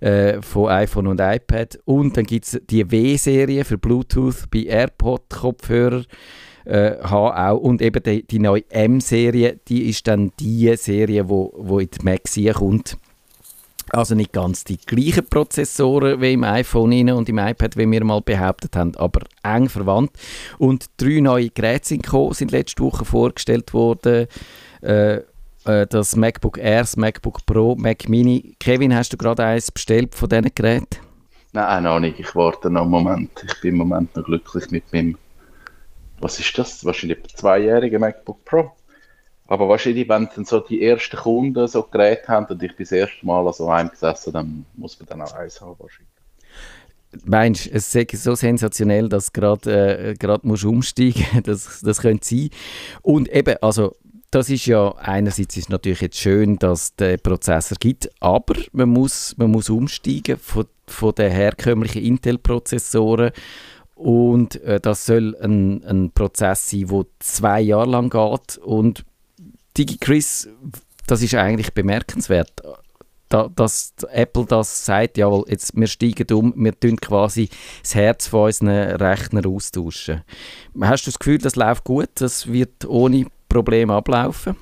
äh, 0.00 0.42
von 0.42 0.70
iPhone 0.70 1.06
und 1.06 1.20
iPad. 1.20 1.78
Und 1.84 2.16
dann 2.16 2.24
gibt 2.24 2.46
es 2.46 2.60
die 2.68 2.90
W-Serie 2.90 3.64
für 3.64 3.78
Bluetooth 3.78 4.50
bei 4.50 4.64
AirPod-Kopfhörern 4.64 6.06
äh, 6.66 6.96
haben 7.02 7.36
auch. 7.36 7.58
Und 7.58 7.80
eben 7.80 8.02
die, 8.02 8.26
die 8.26 8.38
neue 8.38 8.68
M-Serie, 8.70 9.58
die 9.68 9.88
ist 9.88 10.06
dann 10.06 10.32
die 10.38 10.76
Serie, 10.76 11.28
wo, 11.28 11.52
wo 11.56 11.78
in 11.78 11.88
die 11.90 12.04
Mac 12.04 12.22
kommt. 12.54 12.98
Also 13.90 14.16
nicht 14.16 14.32
ganz 14.32 14.64
die 14.64 14.78
gleichen 14.78 15.28
Prozessoren 15.28 16.20
wie 16.20 16.32
im 16.32 16.42
iPhone 16.42 17.10
und 17.10 17.28
im 17.28 17.38
iPad, 17.38 17.76
wie 17.76 17.88
wir 17.88 18.04
mal 18.04 18.20
behauptet 18.20 18.74
haben, 18.74 18.96
aber 18.96 19.20
eng 19.44 19.68
verwandt. 19.68 20.10
Und 20.58 20.86
drei 20.96 21.20
neue 21.20 21.50
Geräte 21.50 21.88
sind, 21.88 22.02
gekommen, 22.02 22.32
sind 22.32 22.50
letzte 22.50 22.82
Woche 22.82 23.04
vorgestellt 23.04 23.72
worden. 23.72 24.26
Äh, 24.82 25.20
äh, 25.66 25.86
das 25.86 26.16
MacBook 26.16 26.58
Air, 26.58 26.80
das 26.80 26.96
MacBook 26.96 27.46
Pro, 27.46 27.76
Mac 27.76 28.08
Mini. 28.08 28.56
Kevin, 28.58 28.94
hast 28.94 29.12
du 29.12 29.16
gerade 29.16 29.44
eins 29.44 29.70
bestellt 29.70 30.16
von 30.16 30.28
diesen 30.28 30.50
Geräten? 30.52 30.98
Nein, 31.52 31.84
noch 31.84 32.00
nicht. 32.00 32.18
Ich 32.18 32.34
warte 32.34 32.68
noch 32.68 32.82
einen 32.82 32.90
Moment. 32.90 33.30
Ich 33.46 33.60
bin 33.60 33.70
im 33.70 33.78
Moment 33.78 34.16
noch 34.16 34.24
glücklich 34.24 34.70
mit 34.70 34.92
meinem 34.92 35.16
was 36.20 36.40
ist 36.40 36.56
das? 36.58 36.84
Wahrscheinlich 36.84 37.18
ein 37.18 37.28
zweijähriger 37.28 37.98
MacBook 37.98 38.44
Pro. 38.44 38.72
Aber 39.48 39.68
wahrscheinlich, 39.68 40.08
wenn 40.08 40.28
dann 40.34 40.44
so 40.44 40.60
die 40.60 40.82
ersten 40.82 41.16
Kunden 41.16 41.68
so 41.68 41.82
Geräte 41.84 42.28
haben 42.28 42.46
und 42.46 42.62
ich 42.62 42.74
bin 42.74 42.84
das 42.84 42.92
erste 42.92 43.24
Mal 43.24 43.52
so 43.52 43.68
einem 43.68 43.90
gesessen, 43.90 44.32
dann 44.32 44.66
muss 44.74 44.98
man 44.98 45.08
dann 45.08 45.22
auch 45.22 45.32
eins 45.34 45.60
haben 45.60 45.76
wahrscheinlich. 45.78 46.10
Meinst 47.24 47.66
du, 47.66 47.70
es 47.70 47.94
ist 47.94 48.24
so 48.24 48.34
sensationell, 48.34 49.08
dass 49.08 49.30
du 49.30 49.40
gerade 49.40 50.16
äh, 50.20 50.38
musst 50.42 50.64
umsteigen 50.64 51.24
musst? 51.32 51.46
Das, 51.46 51.80
das 51.80 52.00
könnte 52.00 52.26
sein. 52.26 52.50
Und 53.02 53.28
eben, 53.28 53.56
also 53.62 53.94
das 54.30 54.50
ist 54.50 54.66
ja, 54.66 54.94
einerseits 54.96 55.56
ist 55.56 55.70
natürlich 55.70 56.00
jetzt 56.00 56.18
schön, 56.18 56.58
dass 56.58 56.96
den 56.96 57.18
Prozessor 57.20 57.78
gibt, 57.78 58.10
aber 58.20 58.54
man 58.72 58.88
muss, 58.88 59.34
man 59.38 59.50
muss 59.50 59.70
umsteigen 59.70 60.36
von, 60.36 60.66
von 60.86 61.14
den 61.14 61.30
herkömmlichen 61.30 62.02
Intel-Prozessoren 62.02 63.30
und 63.96 64.62
äh, 64.62 64.78
das 64.78 65.06
soll 65.06 65.34
ein, 65.40 65.82
ein 65.84 66.10
Prozess 66.12 66.70
sein, 66.70 66.86
der 66.86 67.06
zwei 67.18 67.60
Jahre 67.62 67.90
lang 67.90 68.10
geht 68.10 68.58
und 68.58 69.04
DigiChris, 69.76 70.48
das 71.06 71.22
ist 71.22 71.34
eigentlich 71.34 71.72
bemerkenswert, 71.72 72.62
da, 73.30 73.48
dass 73.54 73.94
Apple 74.10 74.44
das 74.44 74.84
sagt, 74.84 75.16
jawohl, 75.16 75.44
jetzt, 75.48 75.74
wir 75.74 75.86
steigen 75.86 76.30
um, 76.36 76.52
wir 76.56 76.78
tun 76.78 77.00
quasi 77.00 77.48
das 77.82 77.94
Herz 77.94 78.28
von 78.28 78.44
unseren 78.44 78.68
Rechnern 78.68 79.46
austauschen. 79.46 80.22
Hast 80.80 81.06
du 81.06 81.10
das 81.10 81.18
Gefühl, 81.18 81.38
das 81.38 81.56
läuft 81.56 81.84
gut, 81.84 82.10
das 82.16 82.52
wird 82.52 82.84
ohne 82.86 83.26
Probleme 83.48 83.94
ablaufen? 83.94 84.56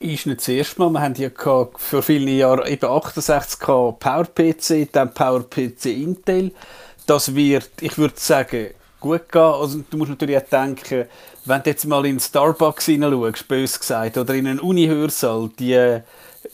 Ist 0.00 0.26
nicht 0.26 0.40
das 0.40 0.48
erste 0.48 0.80
Mal. 0.80 0.90
Wir 0.90 1.00
haben 1.00 1.14
ja 1.14 1.30
für 1.76 2.02
viele 2.02 2.30
Jahre 2.30 2.68
eben 2.68 2.84
68K 2.84 3.92
PowerPC, 3.92 4.92
dann 4.92 5.14
PowerPC 5.14 5.86
Intel. 5.86 6.52
Das 7.06 7.34
wird, 7.34 7.70
ich 7.80 7.98
würde 7.98 8.14
sagen, 8.16 8.68
gut 9.00 9.30
gehen. 9.30 9.42
Also, 9.42 9.84
du 9.88 9.96
musst 9.96 10.10
natürlich 10.10 10.36
auch 10.38 10.48
denken, 10.48 11.06
wenn 11.44 11.62
du 11.62 11.70
jetzt 11.70 11.84
mal 11.84 12.06
in 12.06 12.18
Starbucks 12.18 12.86
hineinschaust, 12.86 13.48
bös 13.48 13.78
gesagt, 13.78 14.16
oder 14.16 14.34
in 14.34 14.46
einen 14.46 14.60
Uni-Hörsaal, 14.60 15.50
die 15.58 16.00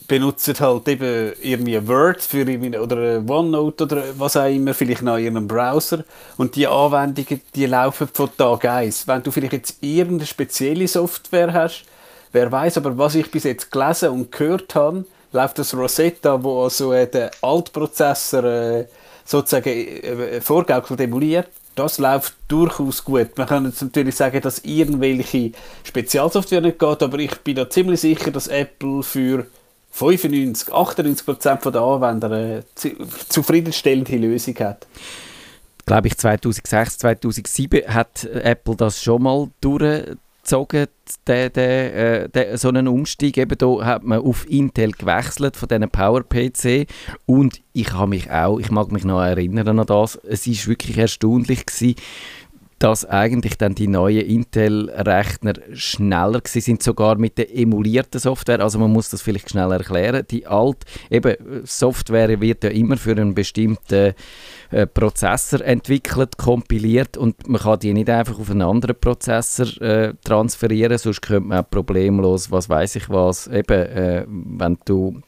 benutzen 0.07 0.59
halt 0.59 0.89
eben 0.89 1.33
irgendwie 1.41 1.87
Word 1.87 2.21
für 2.23 2.45
oder 2.81 3.23
OneNote 3.29 3.85
oder 3.85 4.03
was 4.19 4.37
auch 4.37 4.47
immer, 4.47 4.75
vielleicht 4.75 5.03
noch 5.03 5.17
in 5.17 5.35
ihrem 5.35 5.47
Browser. 5.47 6.05
Und 6.37 6.57
die 6.57 6.67
Anwendungen, 6.67 7.41
die 7.55 7.67
laufen 7.67 8.09
von 8.13 8.37
Tag 8.37 8.65
1. 8.65 9.07
Wenn 9.07 9.23
du 9.23 9.31
vielleicht 9.31 9.53
jetzt 9.53 9.77
irgendeine 9.81 10.27
spezielle 10.27 10.89
Software 10.89 11.53
hast, 11.53 11.85
wer 12.33 12.51
weiß, 12.51 12.79
aber 12.79 12.99
was 12.99 13.15
ich 13.15 13.31
bis 13.31 13.45
jetzt 13.45 13.71
gelesen 13.71 14.11
und 14.11 14.33
gehört 14.33 14.75
habe, 14.75 15.05
läuft 15.33 15.59
das 15.61 15.75
Rosetta, 15.75 16.43
wo 16.43 16.65
also 16.65 16.93
äh, 16.93 17.09
den 17.09 17.31
Altprozessor 17.41 18.45
äh, 18.45 18.85
sozusagen 19.31 19.71
äh, 19.71 20.41
vorgaukelt 20.41 21.01
emuliert. 21.01 21.49
Das 21.77 21.99
läuft 21.99 22.35
durchaus 22.49 23.05
gut. 23.05 23.39
Man 23.39 23.47
kann 23.47 23.65
jetzt 23.65 23.81
natürlich 23.81 24.17
sagen, 24.17 24.41
dass 24.41 24.59
irgendwelche 24.65 25.53
Spezialsoftware 25.85 26.61
nicht 26.61 26.81
geht, 26.81 27.03
aber 27.03 27.19
ich 27.19 27.37
bin 27.39 27.55
da 27.55 27.71
ziemlich 27.71 28.01
sicher, 28.01 28.33
dass 28.33 28.49
Apple 28.49 29.05
für 29.05 29.47
95, 29.93 30.73
98 30.73 31.25
Prozent 31.25 31.65
der 31.65 31.81
Anwender 31.81 32.31
eine 32.31 32.65
zufriedenstellende 33.29 34.17
Lösung 34.17 34.57
hat. 34.59 34.87
Glaube 35.87 36.09
ich 36.09 36.19
2006, 36.19 36.99
2007 36.99 37.83
hat 37.87 38.25
Apple 38.25 38.77
das 38.77 39.03
schon 39.03 39.23
mal 39.23 39.49
durchgezogen, 39.61 40.19
den, 40.49 41.53
den, 41.53 41.53
äh, 41.55 42.29
den, 42.29 42.57
so 42.57 42.69
einen 42.69 42.89
Umstieg. 42.89 43.39
Eben 43.39 43.57
da 43.57 43.85
hat 43.85 44.05
man 44.05 44.21
auf 44.21 44.49
Intel 44.49 44.93
gewechselt 44.93 45.57
von 45.57 45.69
diesen 45.69 45.91
PowerPC 45.91 46.87
und 47.27 47.61
ich 47.73 47.93
habe 47.93 48.09
mich 48.09 48.31
auch, 48.31 48.59
ich 48.59 48.71
mag 48.71 48.93
mich 48.93 49.05
noch 49.05 49.21
erinnern 49.21 49.79
an 49.79 49.87
das. 49.87 50.17
Es 50.17 50.47
ist 50.47 50.67
wirklich 50.67 50.99
erstaunlich 50.99 51.67
gewesen, 51.67 51.95
dass 52.81 53.05
eigentlich 53.05 53.59
dann 53.59 53.75
die 53.75 53.89
neuen 53.89 54.27
Intel-Rechner 54.27 55.53
schneller 55.75 56.41
sind, 56.47 56.83
sogar 56.83 57.17
mit 57.17 57.37
der 57.37 57.55
emulierten 57.55 58.19
Software. 58.19 58.61
Also 58.61 58.79
man 58.79 58.91
muss 58.91 59.11
das 59.11 59.21
vielleicht 59.21 59.51
schnell 59.51 59.71
erklären. 59.71 60.25
Die 60.31 60.47
alte 60.47 60.87
eben, 61.11 61.37
Software 61.65 62.41
wird 62.41 62.65
ja 62.65 62.71
immer 62.71 62.97
für 62.97 63.13
einen 63.13 63.35
bestimmten 63.35 64.15
äh, 64.71 64.87
Prozessor 64.87 65.61
entwickelt, 65.61 66.39
kompiliert 66.39 67.19
und 67.19 67.47
man 67.49 67.61
kann 67.61 67.81
die 67.81 67.93
nicht 67.93 68.09
einfach 68.09 68.41
auf 68.41 68.51
einen 68.51 68.63
anderen 68.63 68.97
Prozessor 68.99 69.67
äh, 69.83 70.15
transferieren, 70.25 70.97
sonst 70.97 71.21
könnte 71.21 71.49
man 71.49 71.59
auch 71.59 71.71
problemlos, 71.71 72.51
was 72.51 72.71
weiß 72.71 72.97
ich 72.97 73.11
was, 73.11 73.47
eben, 73.47 73.87
äh, 73.87 74.25
wenn 74.27 74.79
du 74.87 75.21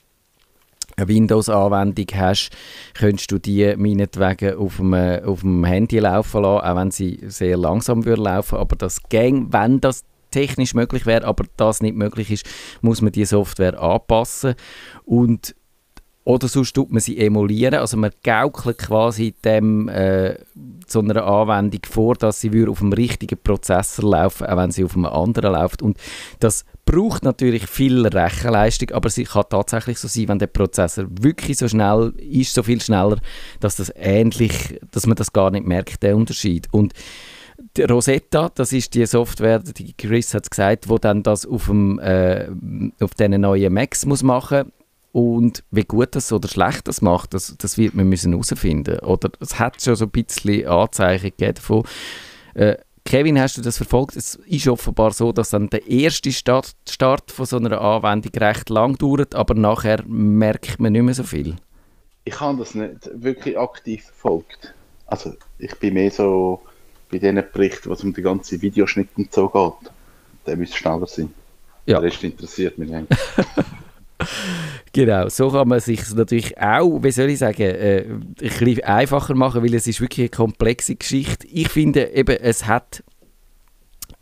eine 0.96 1.08
Windows-Anwendung 1.08 2.06
hast, 2.14 2.50
könntest 2.94 3.30
du 3.30 3.38
die 3.38 3.74
meinetwegen 3.76 4.56
auf 4.56 4.76
dem, 4.76 4.94
auf 4.94 5.40
dem 5.40 5.64
Handy 5.64 5.98
laufen 5.98 6.42
lassen, 6.42 6.66
auch 6.66 6.76
wenn 6.76 6.90
sie 6.90 7.20
sehr 7.26 7.56
langsam 7.56 8.04
würde 8.04 8.22
laufen. 8.22 8.58
Aber 8.58 8.76
das 8.76 9.02
ging, 9.08 9.52
wenn 9.52 9.80
das 9.80 10.04
technisch 10.30 10.74
möglich 10.74 11.06
wäre, 11.06 11.24
aber 11.26 11.44
das 11.56 11.82
nicht 11.82 11.96
möglich 11.96 12.30
ist, 12.30 12.46
muss 12.80 13.02
man 13.02 13.12
die 13.12 13.24
Software 13.24 13.80
anpassen. 13.80 14.54
Und 15.04 15.54
oder 16.24 16.46
sonst 16.46 16.74
tut 16.74 16.92
man 16.92 17.00
sie 17.00 17.18
emulieren, 17.18 17.74
also 17.80 17.96
man 17.96 18.12
gaukelt 18.22 18.78
quasi 18.78 19.34
dem, 19.44 19.88
äh, 19.88 20.36
so 20.86 21.00
einer 21.00 21.24
Anwendung 21.24 21.80
vor, 21.88 22.14
dass 22.14 22.40
sie 22.40 22.66
auf 22.68 22.78
dem 22.78 22.92
richtigen 22.92 23.38
Prozessor 23.42 24.08
laufen, 24.08 24.46
auch 24.46 24.56
wenn 24.56 24.70
sie 24.70 24.84
auf 24.84 24.94
einem 24.94 25.06
anderen 25.06 25.52
läuft. 25.52 25.82
Und 25.82 25.98
das 26.38 26.64
braucht 26.84 27.24
natürlich 27.24 27.66
viel 27.66 28.06
Rechenleistung, 28.06 28.90
aber 28.92 29.08
es 29.08 29.16
kann 29.16 29.44
tatsächlich 29.50 29.98
so 29.98 30.06
sein, 30.06 30.28
wenn 30.28 30.38
der 30.38 30.46
Prozessor 30.46 31.06
wirklich 31.10 31.58
so 31.58 31.66
schnell 31.66 32.12
ist, 32.18 32.54
so 32.54 32.62
viel 32.62 32.80
schneller, 32.80 33.18
dass 33.58 33.76
das 33.76 33.92
ähnlich, 33.96 34.78
dass 34.92 35.06
man 35.06 35.16
das 35.16 35.32
gar 35.32 35.50
nicht 35.50 35.66
merkt, 35.66 36.04
der 36.04 36.16
Unterschied. 36.16 36.68
Und 36.70 36.92
die 37.76 37.82
Rosetta, 37.82 38.50
das 38.54 38.72
ist 38.72 38.94
die 38.94 39.06
Software, 39.06 39.58
die 39.58 39.94
Chris 39.94 40.34
hat 40.34 40.44
es 40.44 40.50
gesagt, 40.50 40.88
wo 40.88 40.98
dann 40.98 41.22
das 41.22 41.46
auf 41.46 41.66
dem 41.66 41.98
äh, 41.98 42.48
auf 43.00 43.14
diesen 43.14 43.40
neuen 43.40 43.72
Macs 43.72 44.06
muss 44.06 44.22
machen 44.22 44.72
und 45.12 45.62
wie 45.70 45.84
gut 45.84 46.14
das 46.16 46.32
oder 46.32 46.48
schlecht 46.48 46.88
das 46.88 47.02
macht, 47.02 47.34
das, 47.34 47.54
das 47.58 47.76
wird 47.76 47.94
man 47.94 48.08
müssen 48.08 48.32
herausfinden. 48.32 48.98
Oder 49.00 49.30
es 49.40 49.58
hat 49.58 49.80
schon 49.82 49.94
so 49.94 50.06
ein 50.06 50.10
bisschen 50.10 50.66
Anzeichen 50.66 51.30
gegeben 51.36 51.54
davon. 51.54 51.84
Äh, 52.54 52.76
Kevin, 53.04 53.38
hast 53.38 53.58
du 53.58 53.62
das 53.62 53.76
verfolgt? 53.76 54.16
Es 54.16 54.36
ist 54.46 54.68
offenbar 54.68 55.12
so, 55.12 55.32
dass 55.32 55.50
dann 55.50 55.68
der 55.68 55.86
erste 55.86 56.32
Start, 56.32 56.72
Start 56.88 57.30
von 57.30 57.46
so 57.46 57.56
einer 57.56 57.80
Anwendung 57.80 58.32
recht 58.36 58.70
lang 58.70 58.96
dauert, 58.96 59.34
aber 59.34 59.54
nachher 59.54 60.02
merkt 60.06 60.80
man 60.80 60.92
nicht 60.92 61.02
mehr 61.02 61.14
so 61.14 61.24
viel. 61.24 61.56
Ich 62.24 62.40
habe 62.40 62.58
das 62.58 62.74
nicht 62.74 63.10
wirklich 63.14 63.58
aktiv 63.58 64.04
verfolgt. 64.04 64.72
Also 65.06 65.34
ich 65.58 65.74
bin 65.78 65.94
mehr 65.94 66.10
so 66.10 66.62
bei 67.10 67.18
diesen 67.18 67.42
Berichten, 67.52 67.90
was 67.90 68.04
um 68.04 68.14
die 68.14 68.22
ganze 68.22 68.62
Videoschnitt 68.62 69.08
und 69.16 69.32
so 69.34 69.48
geht. 69.48 69.90
Der 70.46 70.56
müsste 70.56 70.76
schneller 70.76 71.06
sein. 71.06 71.34
Ja. 71.84 72.00
Der 72.00 72.08
Rest 72.10 72.22
interessiert 72.22 72.78
mich 72.78 72.88
nicht. 72.88 73.08
genau, 74.92 75.28
so 75.28 75.50
kann 75.50 75.68
man 75.68 75.80
sich 75.80 76.08
natürlich 76.14 76.58
auch, 76.58 77.02
wie 77.02 77.10
soll 77.10 77.30
ich 77.30 77.38
sagen, 77.38 77.62
äh, 77.62 78.04
ein 78.08 78.34
bisschen 78.38 78.84
einfacher 78.84 79.34
machen, 79.34 79.62
weil 79.62 79.74
es 79.74 79.86
ist 79.86 80.00
wirklich 80.00 80.24
eine 80.24 80.28
komplexe 80.30 80.96
Geschichte. 80.96 81.46
Ich 81.46 81.68
finde 81.68 82.10
eben, 82.12 82.36
es 82.40 82.66
hat 82.66 83.02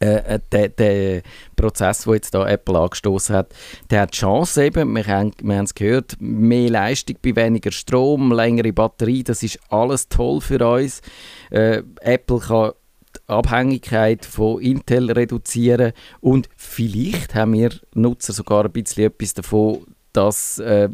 äh, 0.01 0.35
äh 0.37 0.41
der, 0.51 0.69
der 0.71 1.23
Prozess, 1.57 2.05
den 2.05 2.15
jetzt 2.15 2.35
da 2.35 2.49
Apple 2.49 2.79
angestoßen 2.79 3.37
hat, 3.37 3.55
der 3.91 4.03
hat 4.03 4.15
die 4.15 4.19
Chance 4.19 4.65
eben, 4.65 4.95
wir 4.95 5.07
haben, 5.07 5.33
wir 5.43 5.57
haben 5.57 5.65
es 5.65 5.75
gehört, 5.75 6.17
mehr 6.19 6.71
Leistung 6.71 7.17
bei 7.23 7.37
weniger 7.37 7.71
Strom, 7.71 8.33
längere 8.33 8.73
Batterie, 8.73 9.23
das 9.23 9.43
ist 9.43 9.59
alles 9.69 10.09
toll 10.09 10.41
für 10.41 10.67
uns. 10.67 11.03
Äh, 11.51 11.83
Apple 12.01 12.39
kann 12.41 12.73
die 13.15 13.33
Abhängigkeit 13.33 14.25
von 14.25 14.61
Intel 14.61 15.11
reduzieren 15.11 15.93
und 16.21 16.49
vielleicht 16.57 17.35
haben 17.35 17.53
wir 17.55 17.71
Nutzer 17.95 18.33
sogar 18.33 18.65
ein 18.65 18.73
bisschen 18.73 19.05
etwas 19.05 19.35
davon, 19.35 19.85
dass 20.13 20.59
äh, 20.59 20.89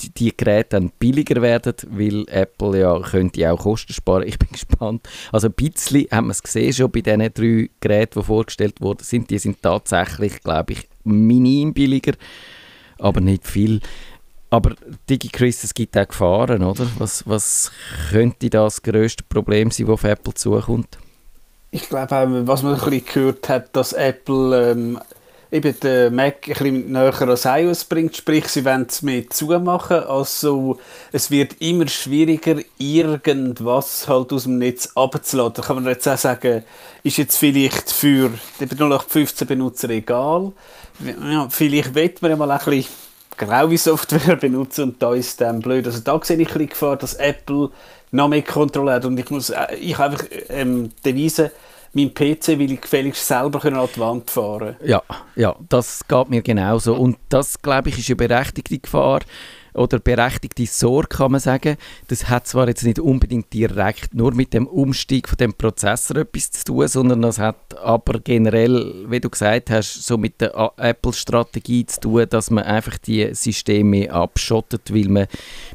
die, 0.00 0.10
die, 0.10 0.36
Geräte 0.36 0.70
dann 0.70 0.92
billiger 0.98 1.40
werden, 1.40 1.74
weil 1.88 2.24
Apple 2.28 2.78
ja 2.80 3.00
könnte 3.00 3.50
auch 3.50 3.58
Kosten 3.58 3.92
sparen. 3.92 4.26
Ich 4.26 4.38
bin 4.38 4.48
gespannt. 4.52 5.08
Also 5.32 5.48
ein 5.48 5.54
bisschen 5.54 6.06
haben 6.10 6.26
wir 6.26 6.32
es 6.32 6.42
gesehen 6.42 6.72
schon 6.72 6.90
bei 6.90 7.00
diesen 7.00 7.32
drei 7.32 7.70
Geräten, 7.80 8.20
die 8.20 8.26
vorgestellt 8.26 8.80
wurden, 8.80 9.02
sind 9.04 9.30
die 9.30 9.38
sind 9.38 9.62
tatsächlich, 9.62 10.42
glaube 10.42 10.74
ich, 10.74 10.88
minim 11.04 11.72
billiger, 11.72 12.12
aber 12.98 13.20
nicht 13.20 13.46
viel. 13.46 13.80
Aber 14.50 14.74
DigiChris, 15.10 15.64
es 15.64 15.74
gibt 15.74 15.98
auch 15.98 16.06
Gefahren, 16.06 16.62
oder? 16.62 16.86
Was, 16.98 17.26
was 17.26 17.72
könnte 18.10 18.48
das 18.48 18.80
grösste 18.80 19.24
Problem 19.24 19.70
sein, 19.70 19.86
das 19.86 19.94
auf 19.94 20.04
Apple 20.04 20.34
zukommt? 20.34 20.98
Ich 21.72 21.88
glaube, 21.88 22.46
was 22.46 22.62
man 22.62 22.74
ein 22.74 22.80
bisschen 22.80 23.04
gehört 23.04 23.48
hat, 23.48 23.74
dass 23.74 23.92
Apple 23.92 24.70
ähm, 24.70 25.00
eben 25.50 25.78
den 25.80 26.14
Mac 26.14 26.48
ein 26.48 26.52
bisschen 26.52 26.92
näher 26.92 27.20
ans 27.20 27.44
iOS 27.44 27.84
bringt, 27.84 28.16
sprich, 28.16 28.48
sie 28.48 28.64
wollen 28.64 28.86
es 28.88 29.02
mehr 29.02 29.28
zumachen, 29.30 30.04
also 30.04 30.78
es 31.12 31.30
wird 31.30 31.60
immer 31.60 31.88
schwieriger, 31.88 32.56
irgendwas 32.78 34.08
halt 34.08 34.32
aus 34.32 34.44
dem 34.44 34.58
Netz 34.58 34.90
abzuladen. 34.94 35.54
Da 35.54 35.62
kann 35.62 35.76
man 35.76 35.86
jetzt 35.86 36.08
auch 36.08 36.18
sagen, 36.18 36.64
ist 37.02 37.18
jetzt 37.18 37.36
vielleicht 37.36 37.90
für 37.90 38.30
die 38.60 38.64
0815 38.64 39.46
Benutzer 39.46 39.90
egal. 39.90 40.52
Ja, 41.30 41.48
vielleicht 41.50 41.94
wird 41.94 42.22
man 42.22 42.30
ja 42.32 42.36
mal 42.36 42.50
ein 42.50 42.58
bisschen 42.58 42.86
graue 43.36 43.78
Software 43.78 44.36
benutzen 44.40 44.84
und 44.84 45.02
da 45.02 45.14
ist 45.14 45.40
dann 45.40 45.60
blöd. 45.60 45.86
Also 45.86 46.00
da 46.00 46.18
sehe 46.22 46.38
ich 46.38 46.54
ein 46.54 46.68
Gefahr, 46.68 46.96
dass 46.96 47.14
Apple 47.14 47.70
noch 48.12 48.28
mehr 48.28 48.42
Kontrolle 48.42 48.94
hat 48.94 49.04
und 49.04 49.18
ich 49.18 49.30
muss, 49.30 49.50
äh, 49.50 49.74
ich 49.80 49.98
habe 49.98 50.14
einfach 50.14 50.26
ähm, 50.48 50.90
Devise, 51.04 51.52
mein 51.96 52.12
PC 52.12 52.58
will 52.58 52.72
ich 52.72 52.80
gefälligst 52.80 53.26
selber 53.26 53.64
an 53.64 53.88
die 53.94 54.00
Wand 54.00 54.30
fahren 54.30 54.76
Ja, 54.84 55.02
ja, 55.34 55.56
das 55.68 56.06
geht 56.06 56.28
mir 56.28 56.42
genauso. 56.42 56.94
Und 56.94 57.16
das, 57.30 57.60
glaube 57.60 57.88
ich, 57.88 57.98
ist 57.98 58.10
eine 58.10 58.16
berechtigte 58.16 58.78
Gefahr 58.78 59.20
oder 59.76 59.98
berechtigte 59.98 60.66
Sorge, 60.66 61.08
kann 61.08 61.32
man 61.32 61.40
sagen. 61.40 61.76
Das 62.08 62.28
hat 62.28 62.46
zwar 62.46 62.68
jetzt 62.68 62.84
nicht 62.84 62.98
unbedingt 62.98 63.52
direkt 63.52 64.14
nur 64.14 64.34
mit 64.34 64.54
dem 64.54 64.66
Umstieg 64.66 65.28
von 65.28 65.36
dem 65.36 65.54
Prozessor 65.54 66.16
etwas 66.18 66.50
zu 66.50 66.64
tun, 66.64 66.88
sondern 66.88 67.22
das 67.22 67.38
hat 67.38 67.78
aber 67.78 68.20
generell, 68.20 69.04
wie 69.08 69.20
du 69.20 69.30
gesagt 69.30 69.70
hast, 69.70 70.06
so 70.06 70.16
mit 70.16 70.40
der 70.40 70.72
Apple-Strategie 70.76 71.86
zu 71.86 72.00
tun, 72.00 72.26
dass 72.28 72.50
man 72.50 72.64
einfach 72.64 72.98
die 72.98 73.34
Systeme 73.34 74.10
abschottet, 74.10 74.92
weil 74.92 75.08
man 75.08 75.26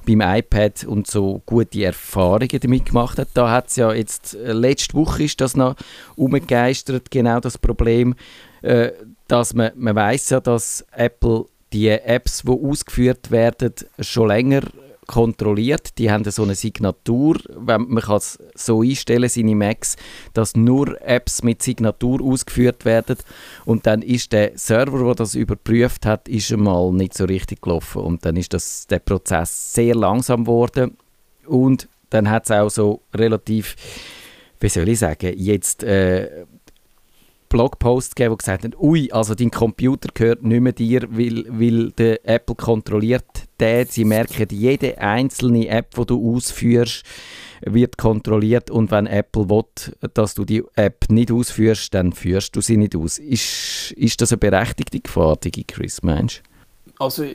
beim 0.05 0.21
iPad 0.21 0.83
und 0.85 1.07
so 1.07 1.41
gute 1.45 1.83
Erfahrungen 1.83 2.59
damit 2.59 2.85
gemacht 2.85 3.17
hat. 3.17 3.29
Da 3.33 3.51
hat 3.51 3.67
es 3.67 3.75
ja 3.75 3.93
jetzt, 3.93 4.35
äh, 4.35 4.53
letzte 4.53 4.95
Woche 4.95 5.23
ist 5.23 5.41
das 5.41 5.55
noch 5.55 5.75
umgegeistert, 6.15 7.11
genau 7.11 7.39
das 7.39 7.57
Problem, 7.57 8.15
äh, 8.61 8.91
dass 9.27 9.53
man, 9.53 9.71
man 9.75 9.95
weiß 9.95 10.31
ja, 10.31 10.39
dass 10.39 10.85
Apple 10.91 11.45
die 11.73 11.89
Apps, 11.89 12.43
die 12.43 12.51
ausgeführt 12.51 13.31
werden, 13.31 13.73
schon 13.99 14.27
länger 14.27 14.61
kontrolliert. 15.07 15.97
Die 15.97 16.09
haben 16.09 16.23
so 16.23 16.43
eine 16.43 16.55
Signatur. 16.55 17.37
Man 17.65 17.95
kann 17.95 18.17
es 18.17 18.39
so 18.55 18.81
einstellen, 18.81 19.29
seine 19.29 19.55
Macs, 19.55 19.97
dass 20.33 20.55
nur 20.55 20.99
Apps 21.01 21.43
mit 21.43 21.61
Signatur 21.61 22.21
ausgeführt 22.21 22.85
werden. 22.85 23.17
Und 23.65 23.87
dann 23.87 24.01
ist 24.01 24.31
der 24.31 24.53
Server, 24.55 25.03
der 25.03 25.15
das 25.15 25.35
überprüft 25.35 26.05
hat, 26.05 26.27
ist 26.29 26.51
einmal 26.51 26.93
nicht 26.93 27.13
so 27.13 27.25
richtig 27.25 27.61
gelaufen. 27.61 28.01
Und 28.03 28.25
dann 28.25 28.37
ist 28.37 28.53
das, 28.53 28.87
der 28.87 28.99
Prozess 28.99 29.73
sehr 29.73 29.95
langsam 29.95 30.45
geworden. 30.45 30.97
Und 31.45 31.89
dann 32.09 32.29
hat 32.29 32.45
es 32.45 32.51
auch 32.51 32.69
so 32.69 33.01
relativ, 33.13 33.75
wie 34.59 34.69
soll 34.69 34.87
ich 34.87 34.99
sagen, 34.99 35.33
jetzt 35.35 35.83
äh, 35.83 36.45
Blogposts 37.51 38.15
gegeben, 38.15 38.35
die 38.35 38.37
gesagt 38.37 38.63
haben, 38.63 38.73
ui, 38.79 39.11
also 39.11 39.35
dein 39.35 39.51
Computer 39.51 40.09
gehört 40.13 40.41
nicht 40.43 40.61
mehr 40.61 40.71
dir, 40.71 41.01
weil, 41.11 41.45
weil 41.49 41.91
der 41.91 42.25
Apple 42.27 42.55
kontrolliert 42.55 43.25
den. 43.59 43.85
Sie 43.87 44.05
merken, 44.05 44.47
jede 44.51 44.97
einzelne 44.97 45.67
App, 45.67 45.93
die 45.95 46.05
du 46.05 46.35
ausführst, 46.35 47.03
wird 47.61 47.97
kontrolliert 47.97 48.71
und 48.71 48.89
wenn 48.89 49.05
Apple 49.05 49.49
will, 49.49 49.65
dass 50.13 50.33
du 50.33 50.45
die 50.45 50.63
App 50.75 51.05
nicht 51.09 51.31
ausführst, 51.31 51.93
dann 51.93 52.13
führst 52.13 52.55
du 52.55 52.61
sie 52.61 52.77
nicht 52.77 52.95
aus. 52.95 53.19
Ist, 53.19 53.91
ist 53.91 54.21
das 54.21 54.31
eine 54.31 54.39
berechtigte 54.39 55.01
Gefahr, 55.01 55.35
Digi 55.35 55.65
Chris, 55.65 56.01
meinst 56.01 56.41
du? 56.45 56.50
Also 57.01 57.25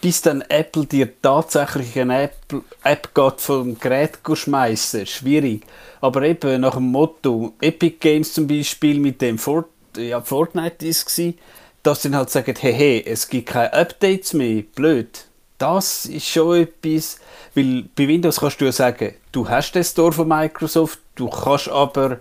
bis 0.00 0.22
dann 0.22 0.42
Apple 0.42 0.86
dir 0.86 1.20
tatsächlich 1.20 1.98
eine 1.98 2.22
App, 2.22 2.36
App 2.84 3.12
geht 3.12 3.40
vom 3.40 3.76
Gerät 3.76 4.20
schmeißen, 4.32 5.04
schwierig. 5.04 5.64
Aber 6.00 6.22
eben 6.22 6.60
nach 6.60 6.76
dem 6.76 6.92
Motto, 6.92 7.54
Epic 7.60 7.96
Games 7.98 8.32
zum 8.32 8.46
Beispiel 8.46 9.00
mit 9.00 9.20
dem 9.20 9.36
Fort, 9.36 9.66
ja, 9.96 10.20
Fortnite 10.20 10.86
ist 10.86 11.18
es, 11.18 11.34
dass 11.82 12.02
sie 12.02 12.14
halt 12.14 12.30
sagen, 12.30 12.54
hey, 12.56 12.72
hey, 12.72 13.04
es 13.04 13.28
gibt 13.28 13.48
keine 13.48 13.72
Updates 13.72 14.32
mehr, 14.32 14.62
blöd. 14.76 15.26
Das 15.58 16.06
ist 16.06 16.28
schon 16.28 16.62
etwas, 16.62 17.18
weil 17.56 17.86
bei 17.96 18.06
Windows 18.06 18.38
kannst 18.38 18.60
du 18.60 18.66
ja 18.66 18.72
sagen, 18.72 19.14
du 19.32 19.48
hast 19.48 19.72
den 19.72 19.82
Store 19.82 20.12
von 20.12 20.28
Microsoft, 20.28 21.00
du 21.16 21.28
kannst 21.28 21.68
aber 21.68 22.20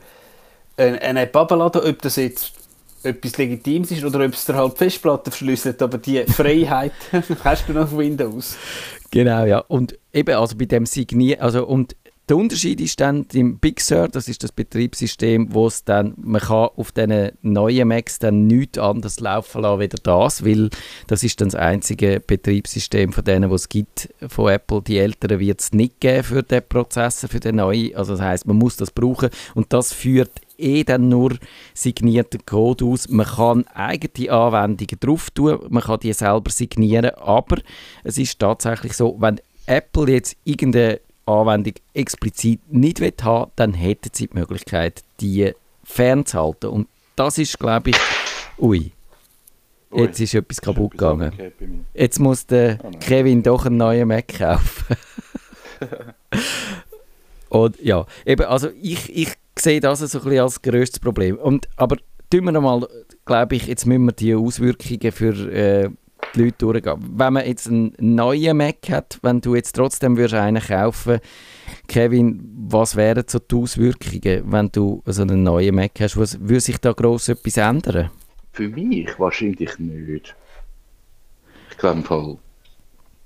eine 0.75 1.22
App 1.22 1.36
abladen, 1.36 1.84
ob 1.84 2.01
das 2.01 2.15
jetzt 2.15 2.51
etwas 3.04 3.38
Legitimes 3.38 3.92
ist 3.92 4.04
oder 4.04 4.26
ob 4.26 4.34
es 4.34 4.46
dir 4.46 4.56
halt 4.56 4.78
Festplatte 4.78 5.32
verschlüsselt, 5.32 5.82
aber 5.82 5.98
die 5.98 6.24
Freiheit 6.26 6.94
hast 7.44 7.68
du 7.68 7.74
noch 7.74 7.84
auf 7.84 7.98
Windows. 7.98 8.58
Genau, 9.12 9.46
ja. 9.46 9.60
Und 9.60 9.98
eben, 10.12 10.36
also 10.36 10.58
bei 10.58 10.66
dem 10.66 10.86
Signieren, 10.86 11.42
also 11.42 11.66
und 11.66 11.96
der 12.30 12.38
Unterschied 12.38 12.80
ist 12.80 13.01
dann 13.01 13.25
im 13.34 13.58
Big 13.58 13.82
Sur, 13.82 14.08
das 14.08 14.30
ist 14.30 14.44
das 14.44 14.53
Betriebssystem, 14.53 15.53
wo 15.53 15.68
es 15.68 15.84
dann, 15.84 16.13
man 16.15 16.39
kann 16.39 16.70
auf 16.77 16.94
diesen 16.94 17.32
neuen 17.42 17.89
Macs 17.89 18.18
dann 18.18 18.48
nichts 18.48 18.77
anderes 18.77 19.20
laufen 19.20 19.62
lassen, 19.62 19.80
weder 19.82 19.98
das, 20.01 20.46
weil 20.46 20.70
das 21.08 21.24
ist 21.24 21.42
dann 21.42 21.50
das 21.50 21.60
einzige 21.60 22.22
Betriebssystem 22.25 23.12
von 23.12 23.25
denen, 23.25 23.51
was 23.51 23.63
es 23.63 23.70
gibt 23.70 24.10
von 24.30 24.51
Apple. 24.51 24.82
Die 24.82 25.00
älteren 25.00 25.39
wird 25.39 25.60
es 25.60 25.74
nicht 25.74 26.00
geben 26.00 26.24
für 26.24 26.44
den 26.44 26.63
Prozessor, 26.68 27.30
für 27.30 27.41
den 27.41 27.58
neuen. 27.58 27.93
Also 27.95 28.13
das 28.13 28.21
heißt, 28.21 28.48
man 28.48 28.58
muss 28.58 28.78
das 28.78 28.91
brauchen 28.91 29.30
und 29.54 29.74
das 29.74 29.91
führt 29.91 30.32
eh 30.58 30.86
dann 30.86 31.10
nur 31.10 31.38
signierten 31.74 32.45
Code 32.45 32.86
aus. 32.86 33.10
Man 33.10 33.26
kann 33.26 33.67
eigene 33.67 34.32
Anwendungen 34.32 35.00
drauf 35.00 35.30
tun, 35.32 35.60
man 35.69 35.84
kann 35.84 36.00
die 36.00 36.13
selber 36.13 36.52
signieren, 36.52 37.12
aber 37.15 37.58
es 38.06 38.17
ist 38.17 38.39
tatsächlich 38.39 38.93
so, 38.93 39.17
wenn 39.19 39.41
Apple 39.65 40.12
jetzt 40.12 40.38
irgendeine 40.45 41.02
Anwendung 41.26 41.74
explizit 41.94 42.60
nicht 42.72 43.02
haben 43.24 43.52
dann 43.56 43.74
hätten 43.74 44.10
sie 44.14 44.28
die 44.28 44.38
Möglichkeit, 44.38 45.04
die 45.20 45.54
fernzuhalten. 45.84 46.70
Und 46.70 46.88
das 47.16 47.38
ist, 47.38 47.60
glaube 47.60 47.92
ich, 47.92 47.98
ui. 48.60 48.92
Jetzt 49.96 50.20
ist 50.20 50.34
etwas 50.34 50.60
kaputt 50.60 50.92
gegangen. 50.92 51.32
Jetzt 51.94 52.20
muss 52.20 52.48
der 52.48 52.80
oh 52.84 52.90
Kevin 53.00 53.44
doch 53.44 53.68
einen 53.68 53.78
neuen 53.78 54.08
Mac 54.08 54.28
kaufen. 54.28 54.98
Und 57.50 57.80
ja, 57.80 58.08
eben, 58.26 58.46
also 58.46 58.70
ich, 58.82 59.16
ich 59.16 59.34
sehe 59.58 59.80
das 59.80 60.00
so 60.00 60.06
ein 60.06 60.24
bisschen 60.24 60.40
als 60.40 60.62
grösstes 60.64 61.00
Problem. 61.00 61.38
Und, 61.38 61.70
aber 61.76 61.98
tun 62.32 62.46
wir 62.46 62.52
nochmal, 62.52 62.88
glaube 63.26 63.56
ich, 63.56 63.68
jetzt 63.68 63.86
müssen 63.86 64.06
wir 64.06 64.14
die 64.14 64.34
Auswirkungen 64.34 65.12
für 65.12 65.34
äh, 65.52 65.90
die 66.34 66.44
Leute 66.44 66.58
durchgehen. 66.58 66.98
Wenn 67.16 67.34
man 67.34 67.46
jetzt 67.46 67.68
einen 67.68 67.94
neuen 68.00 68.58
Mac 68.58 68.90
hat, 68.90 69.20
wenn 69.22 69.42
du 69.42 69.56
jetzt 69.56 69.74
trotzdem 69.74 70.18
würdest 70.18 70.36
einen 70.36 70.62
kaufen 70.62 71.20
Kevin, 71.88 72.42
was 72.70 72.96
wären 72.96 73.24
so 73.28 73.40
die 73.40 73.56
Auswirkungen, 73.56 74.44
wenn 74.52 74.72
du 74.72 75.02
so 75.06 75.22
einen 75.22 75.44
neuen 75.44 75.76
Mac 75.76 75.92
hast? 76.00 76.18
Was, 76.18 76.40
würde 76.40 76.60
sich 76.60 76.78
da 76.78 76.94
gross 76.94 77.30
etwas 77.30 77.58
ändern? 77.58 78.10
Für 78.52 78.68
mich 78.70 79.18
wahrscheinlich 79.20 79.78
nicht. 79.80 80.36
Ich 81.70 81.78
glaube 81.78 82.02
voll. 82.04 82.38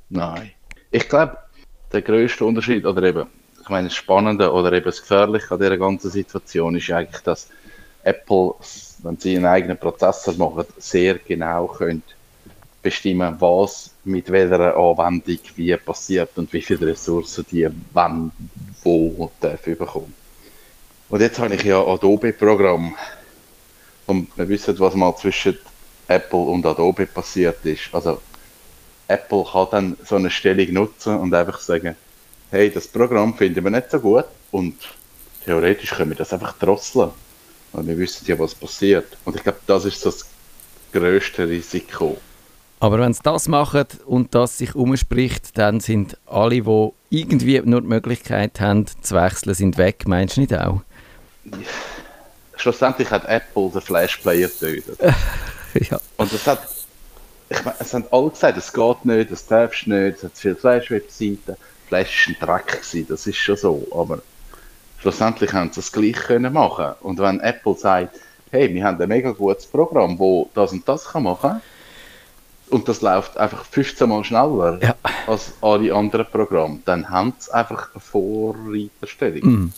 Nein. 0.10 0.52
Ich 0.92 1.08
glaube, 1.10 1.38
der 1.92 2.02
größte 2.02 2.46
Unterschied, 2.46 2.86
oder 2.86 3.04
eben 3.04 3.28
ich 3.68 3.70
meine, 3.70 3.90
das 3.90 3.98
Spannende 3.98 4.50
oder 4.54 4.72
eben 4.72 4.86
das 4.86 5.02
Gefährliche 5.02 5.52
an 5.52 5.60
dieser 5.60 5.78
ganzen 5.78 6.10
Situation 6.10 6.76
ist 6.78 6.90
eigentlich, 6.90 7.22
dass 7.24 7.50
Apple, 8.04 8.54
wenn 9.04 9.18
sie 9.18 9.36
einen 9.36 9.46
eigenen 9.46 9.78
Prozessor 9.78 10.36
machen, 10.36 10.64
sehr 10.78 11.16
genau 11.20 11.68
können 11.68 12.02
bestimmen, 12.88 13.36
was 13.40 13.92
mit 14.06 14.32
welcher 14.32 14.78
Anwendung 14.78 15.40
wie 15.58 15.76
passiert 15.76 16.30
und 16.38 16.52
wie 16.54 16.62
viele 16.62 16.88
Ressourcen 16.88 17.46
die 17.52 17.68
wann, 17.92 18.32
wo 18.82 19.30
dürfen 19.44 19.78
bekommen. 19.78 20.14
Und 21.10 21.20
jetzt 21.22 21.38
habe 21.40 21.56
ich 21.56 21.64
ja 21.64 21.86
Adobe-Programm 21.86 22.96
und 24.06 24.38
wir 24.38 24.48
wissen, 24.48 24.80
was 24.80 24.96
mal 24.96 25.14
zwischen 25.18 25.58
Apple 26.08 26.40
und 26.54 26.66
Adobe 26.66 27.06
passiert 27.06 27.66
ist. 27.66 27.90
Also 27.92 28.22
Apple 29.10 29.44
kann 29.52 29.68
dann 29.72 29.98
so 30.06 30.16
eine 30.16 30.30
Stellung 30.30 30.72
nutzen 30.72 31.18
und 31.18 31.34
einfach 31.34 31.60
sagen, 31.60 31.96
hey, 32.52 32.72
das 32.72 32.88
Programm 32.88 33.34
finden 33.36 33.66
wir 33.66 33.72
nicht 33.72 33.92
so 33.92 34.00
gut 34.00 34.26
und 34.52 34.76
theoretisch 35.44 35.92
können 35.92 36.12
wir 36.12 36.18
das 36.18 36.32
einfach 36.32 36.58
drosseln. 36.58 37.12
Und 37.74 37.86
wir 37.86 37.98
wissen 37.98 38.26
ja, 38.28 38.40
was 38.40 38.56
passiert. 38.56 39.18
Und 39.26 39.36
ich 39.36 39.44
glaube, 39.44 39.60
das 39.68 39.84
ist 39.84 40.06
das 40.06 40.26
größte 40.94 41.50
Risiko. 41.50 42.18
Aber 42.80 43.00
wenn 43.00 43.14
sie 43.14 43.24
das 43.24 43.48
machen 43.48 43.86
und 44.06 44.36
das 44.36 44.60
sich 44.60 44.76
umspricht, 44.76 45.58
dann 45.58 45.80
sind 45.80 46.18
alle, 46.28 46.62
die 46.62 46.90
irgendwie 47.10 47.60
nur 47.62 47.82
die 47.82 47.88
Möglichkeit 47.88 48.60
haben, 48.60 48.86
zu 49.02 49.16
wechseln, 49.16 49.56
sind 49.56 49.78
weg. 49.78 50.04
Meinst 50.08 50.38
du 50.38 50.42
nicht 50.42 50.54
auch? 50.54 50.82
Schlussendlich 52.56 53.10
hat 53.10 53.26
Apple 53.26 53.70
den 53.72 53.82
Flash-Player 53.82 54.48
getötet. 54.48 55.00
ja. 55.74 56.00
Und 56.18 56.32
das 56.32 56.46
hat, 56.46 56.68
ich 57.50 57.64
meine, 57.66 57.78
es 57.80 57.94
haben 57.94 58.06
alle 58.12 58.30
gesagt, 58.30 58.58
es 58.58 58.72
geht 58.72 59.06
nicht, 59.06 59.32
das 59.32 59.48
darfst 59.48 59.86
du 59.86 59.92
nicht, 59.92 60.18
es 60.18 60.24
hat 60.24 60.32
viele 60.36 60.56
Flash-Webseiten. 60.56 61.56
Flash 61.88 62.28
war 62.28 62.36
ein 62.36 62.62
Dreck, 62.64 62.82
gewesen, 62.82 63.08
das 63.10 63.26
ist 63.26 63.38
schon 63.38 63.58
so. 63.58 63.88
Aber 63.92 64.20
schlussendlich 65.00 65.52
haben 65.54 65.72
sie 65.72 65.80
es 65.80 65.92
gleich 65.92 66.16
können 66.16 66.54
machen. 66.54 66.94
Und 67.02 67.18
wenn 67.18 67.40
Apple 67.40 67.76
sagt, 67.76 68.20
hey, 68.52 68.72
wir 68.72 68.84
haben 68.84 69.02
ein 69.02 69.10
mega 69.10 69.32
gutes 69.32 69.66
Programm, 69.66 70.20
wo 70.20 70.50
das 70.54 70.72
und 70.72 70.88
das 70.88 71.06
kann 71.06 71.24
machen 71.24 71.62
und 72.70 72.88
das 72.88 73.02
läuft 73.02 73.38
einfach 73.38 73.66
15 73.66 74.10
Mal 74.10 74.24
schneller 74.24 74.80
ja. 74.82 74.96
als 75.26 75.54
alle 75.62 75.94
anderen 75.94 76.26
Programme, 76.26 76.80
dann 76.86 77.10
haben 77.10 77.34
sie 77.38 77.54
einfach 77.54 77.90
eine 77.94 78.02
Vorreiterstellung. 78.02 79.50
Mm. 79.50 79.74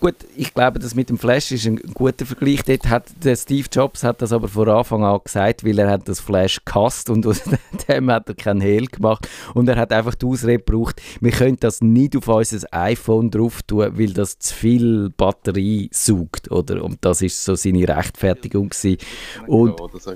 Gut, 0.00 0.16
ich 0.36 0.52
glaube, 0.52 0.80
das 0.80 0.94
mit 0.94 1.10
dem 1.10 1.18
Flash 1.18 1.52
ist 1.52 1.66
ein 1.66 1.76
guter 1.76 2.26
Vergleich. 2.26 2.62
Dort 2.64 2.88
hat 2.88 3.04
der 3.22 3.36
Steve 3.36 3.68
Jobs 3.70 4.02
hat 4.02 4.20
das 4.20 4.32
aber 4.32 4.48
von 4.48 4.68
Anfang 4.68 5.04
an 5.04 5.20
gesagt, 5.22 5.64
weil 5.64 5.78
er 5.78 5.90
hat 5.90 6.08
das 6.08 6.18
Flash 6.18 6.58
gehasst 6.64 7.08
und 7.08 7.24
aus 7.28 7.42
dem 7.88 8.10
hat 8.10 8.28
er 8.28 8.34
keinen 8.34 8.60
Hehl 8.60 8.86
gemacht 8.86 9.28
und 9.54 9.68
er 9.68 9.76
hat 9.76 9.92
einfach 9.92 10.16
die 10.16 10.26
Ausrede 10.26 10.58
gebraucht, 10.58 11.00
wir 11.20 11.30
können 11.30 11.56
das 11.60 11.80
nicht 11.80 12.16
auf 12.16 12.26
unser 12.26 12.66
iPhone 12.72 13.30
drauf 13.30 13.62
tun, 13.62 13.92
weil 13.96 14.12
das 14.12 14.38
zu 14.38 14.54
viel 14.54 15.10
Batterie 15.10 15.88
saugt, 15.92 16.50
oder? 16.50 16.82
Und 16.82 16.98
das 17.02 17.22
ist 17.22 17.44
so 17.44 17.54
seine 17.54 17.86
Rechtfertigung 17.86 18.70
gewesen. 18.70 18.98
Und, 19.46 19.78
ja, 19.78 20.14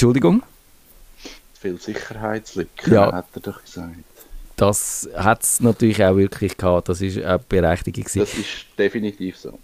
Entschuldigung? 0.00 0.42
Viel 1.60 1.78
Sicherheitslücken, 1.78 2.94
ja. 2.94 3.12
hat 3.12 3.26
er 3.34 3.40
doch 3.40 3.62
gesagt 3.62 3.96
das 4.60 5.08
hat 5.16 5.42
es 5.42 5.60
natürlich 5.60 6.04
auch 6.04 6.16
wirklich 6.16 6.56
gehabt. 6.56 6.90
Das 6.90 7.00
ist 7.00 7.24
auch 7.24 7.38
Berechtigung. 7.38 8.04
Das 8.04 8.34
ist 8.34 8.66
definitiv 8.78 9.38
so. 9.38 9.58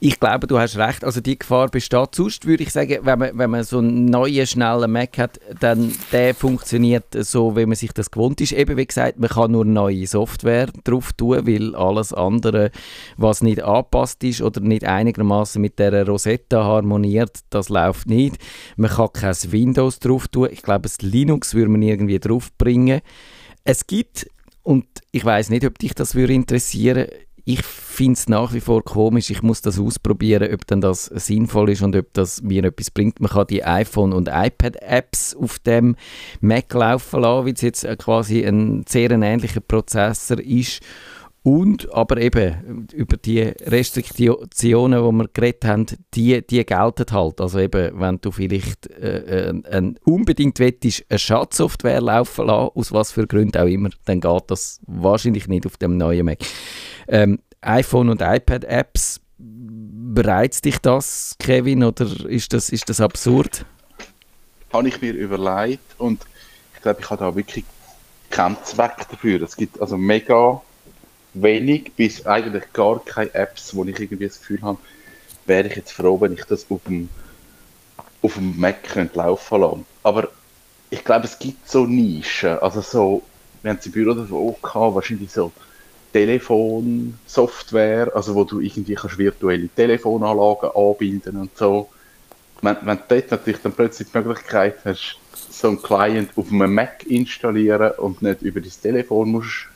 Ich 0.00 0.20
glaube, 0.20 0.46
du 0.46 0.58
hast 0.58 0.76
recht. 0.76 1.04
Also 1.04 1.20
die 1.20 1.38
Gefahr 1.38 1.68
besteht. 1.68 2.14
Sonst 2.14 2.46
würde 2.46 2.62
ich 2.62 2.72
sagen, 2.72 2.98
wenn 3.02 3.18
man, 3.18 3.38
wenn 3.38 3.50
man 3.50 3.64
so 3.64 3.78
einen 3.78 4.06
neuen, 4.06 4.46
schnellen 4.46 4.90
Mac 4.92 5.18
hat, 5.18 5.40
dann 5.60 5.92
der 6.12 6.34
funktioniert 6.34 7.04
so, 7.12 7.56
wie 7.56 7.66
man 7.66 7.76
sich 7.76 7.92
das 7.92 8.10
gewohnt 8.10 8.40
ist. 8.40 8.52
Eben 8.52 8.76
wie 8.76 8.86
gesagt, 8.86 9.18
man 9.18 9.30
kann 9.30 9.52
nur 9.52 9.64
neue 9.64 10.06
Software 10.06 10.68
drauf 10.84 11.12
tun, 11.12 11.46
weil 11.46 11.74
alles 11.74 12.12
andere, 12.12 12.70
was 13.16 13.42
nicht 13.42 13.62
angepasst 13.62 14.22
ist 14.24 14.42
oder 14.42 14.60
nicht 14.60 14.84
einigermaßen 14.84 15.60
mit 15.60 15.78
der 15.78 16.06
Rosetta 16.06 16.64
harmoniert, 16.64 17.38
das 17.50 17.68
läuft 17.68 18.08
nicht. 18.08 18.36
Man 18.76 18.90
kann 18.90 19.12
kein 19.12 19.36
Windows 19.48 19.98
drauf 19.98 20.28
tun. 20.28 20.48
Ich 20.50 20.62
glaube, 20.62 20.82
das 20.82 21.00
Linux 21.02 21.54
würde 21.54 21.70
man 21.70 21.82
irgendwie 21.82 22.18
drauf 22.18 22.50
bringen. 22.56 23.00
Es 23.64 23.86
gibt 23.86 24.28
und 24.62 24.86
ich 25.12 25.24
weiß 25.24 25.48
nicht, 25.50 25.64
ob 25.64 25.78
dich 25.78 25.94
das 25.94 26.14
würde 26.14 26.34
interessieren 26.34 27.06
ich 27.48 27.62
finde 27.62 28.12
es 28.12 28.28
nach 28.28 28.52
wie 28.52 28.60
vor 28.60 28.84
komisch. 28.84 29.30
Ich 29.30 29.42
muss 29.42 29.62
das 29.62 29.80
ausprobieren, 29.80 30.52
ob 30.52 30.66
dann 30.66 30.82
das 30.82 31.06
sinnvoll 31.06 31.70
ist 31.70 31.80
und 31.80 31.96
ob 31.96 32.12
das 32.12 32.42
mir 32.42 32.62
etwas 32.64 32.90
bringt. 32.90 33.20
Man 33.20 33.30
kann 33.30 33.46
die 33.46 33.64
iPhone- 33.64 34.12
und 34.12 34.28
iPad-Apps 34.30 35.34
auf 35.34 35.58
dem 35.60 35.96
Mac 36.42 36.74
laufen 36.74 37.22
lassen, 37.22 37.46
weil 37.46 37.54
es 37.54 37.62
jetzt 37.62 37.86
quasi 37.96 38.44
ein 38.44 38.84
sehr 38.86 39.10
ähnlicher 39.10 39.60
Prozessor 39.60 40.40
ist. 40.40 40.80
Und 41.42 41.90
aber 41.94 42.18
eben 42.18 42.86
über 42.92 43.16
die 43.16 43.40
Restriktionen, 43.40 45.02
die 45.02 45.18
wir 45.18 45.28
geredet 45.32 45.64
haben, 45.64 45.86
die, 46.12 46.46
die 46.46 46.66
gelten 46.66 47.06
halt. 47.10 47.40
Also 47.40 47.60
eben, 47.60 47.98
wenn 47.98 48.20
du 48.20 48.30
vielleicht 48.30 48.88
äh, 48.90 49.48
äh, 49.48 49.94
unbedingt 50.04 50.58
wettest, 50.58 51.06
eine 51.08 51.18
Schadsoftware 51.18 52.02
laufen 52.02 52.48
lassen, 52.48 52.72
aus 52.74 52.92
was 52.92 53.12
für 53.12 53.26
Gründen 53.26 53.56
auch 53.56 53.66
immer, 53.66 53.88
dann 54.04 54.20
geht 54.20 54.42
das 54.48 54.80
wahrscheinlich 54.86 55.48
nicht 55.48 55.64
auf 55.64 55.78
dem 55.78 55.96
neuen 55.96 56.26
Mac. 56.26 56.40
Ähm, 57.08 57.40
iPhone 57.60 58.10
und 58.10 58.22
iPad-Apps, 58.22 59.20
bereizt 59.38 60.64
dich 60.64 60.78
das, 60.78 61.36
Kevin, 61.38 61.84
oder 61.84 62.06
ist 62.28 62.52
das, 62.52 62.70
ist 62.70 62.88
das 62.88 63.00
absurd? 63.00 63.64
Habe 64.72 64.88
ich 64.88 65.00
mir 65.00 65.12
überlegt 65.12 65.98
und 65.98 66.24
ich 66.74 66.82
glaube, 66.82 67.00
ich 67.00 67.10
habe 67.10 67.24
da 67.24 67.34
wirklich 67.34 67.64
keinen 68.30 68.56
Zweck 68.64 69.08
dafür. 69.10 69.42
Es 69.42 69.56
gibt 69.56 69.80
also 69.80 69.96
mega 69.96 70.60
wenig 71.34 71.92
bis 71.96 72.26
eigentlich 72.26 72.72
gar 72.72 73.02
keine 73.04 73.32
Apps, 73.34 73.74
wo 73.74 73.84
ich 73.84 73.98
irgendwie 73.98 74.26
das 74.26 74.38
Gefühl 74.40 74.62
habe, 74.62 74.78
wäre 75.46 75.68
ich 75.68 75.76
jetzt 75.76 75.92
froh, 75.92 76.20
wenn 76.20 76.32
ich 76.32 76.44
das 76.44 76.66
auf 76.70 76.80
dem, 76.86 77.08
auf 78.22 78.34
dem 78.34 78.58
Mac 78.58 78.82
könnte 78.82 79.18
laufen 79.18 79.60
lassen. 79.60 79.86
Aber 80.02 80.28
ich 80.90 81.04
glaube, 81.04 81.26
es 81.26 81.38
gibt 81.38 81.68
so 81.68 81.86
Nischen, 81.86 82.58
also 82.58 82.80
so, 82.80 83.22
wir 83.62 83.70
haben 83.70 83.78
es 83.78 83.86
im 83.86 83.92
Büro 83.92 84.10
auch 84.12 84.62
gehabt, 84.62 84.94
wahrscheinlich 84.94 85.30
so 85.30 85.52
Telefonsoftware, 86.12 88.14
also 88.14 88.34
wo 88.34 88.44
du 88.44 88.60
irgendwie 88.60 88.94
kannst 88.94 89.18
virtuelle 89.18 89.68
Telefonanlagen 89.68 90.70
anbinden 90.74 91.36
und 91.36 91.56
so. 91.56 91.88
Wenn, 92.62 92.76
wenn 92.82 92.96
du 92.96 93.02
dort 93.08 93.30
natürlich 93.30 93.60
dann 93.62 93.72
plötzlich 93.72 94.08
die 94.12 94.18
Möglichkeit 94.18 94.78
hast, 94.84 95.18
so 95.50 95.68
einen 95.68 95.82
Client 95.82 96.30
auf 96.36 96.50
einem 96.50 96.74
Mac 96.74 97.06
installieren 97.06 97.92
und 97.98 98.22
nicht 98.22 98.42
über 98.42 98.60
das 98.60 98.80
Telefon 98.80 99.30
musst 99.30 99.66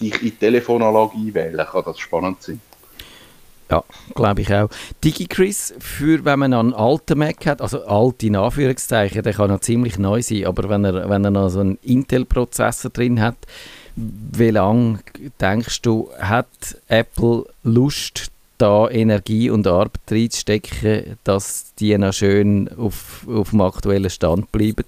dich 0.00 0.14
in 0.14 0.20
die 0.20 0.30
Telefonanlage 0.32 1.16
einwählen, 1.16 1.66
kann 1.66 1.82
das 1.84 1.98
spannend 1.98 2.42
sein. 2.42 2.60
Ja, 3.70 3.84
glaube 4.16 4.40
ich 4.40 4.52
auch. 4.52 4.68
DigiChris, 5.04 5.74
für 5.78 6.24
wenn 6.24 6.40
man 6.40 6.52
einen 6.52 6.74
alten 6.74 7.18
Mac 7.18 7.46
hat, 7.46 7.62
also 7.62 7.84
alt 7.84 8.20
in 8.24 8.34
Anführungszeichen, 8.34 9.22
der 9.22 9.32
kann 9.32 9.48
noch 9.48 9.60
ziemlich 9.60 9.96
neu 9.96 10.22
sein, 10.22 10.46
aber 10.46 10.68
wenn 10.68 10.84
er, 10.84 11.08
wenn 11.08 11.24
er 11.24 11.30
noch 11.30 11.50
so 11.50 11.60
einen 11.60 11.78
Intel-Prozessor 11.82 12.90
drin 12.90 13.20
hat, 13.20 13.36
wie 14.32 14.50
lange 14.50 15.00
denkst 15.40 15.82
du, 15.82 16.10
hat 16.18 16.46
Apple 16.88 17.44
Lust, 17.62 18.30
da 18.58 18.88
Energie 18.90 19.48
und 19.48 19.66
Arbeit 19.66 20.00
reinzustecken, 20.10 21.18
dass 21.24 21.74
die 21.78 21.96
noch 21.96 22.12
schön 22.12 22.68
auf, 22.76 23.26
auf 23.26 23.50
dem 23.50 23.60
aktuellen 23.62 24.10
Stand 24.10 24.52
bleiben? 24.52 24.84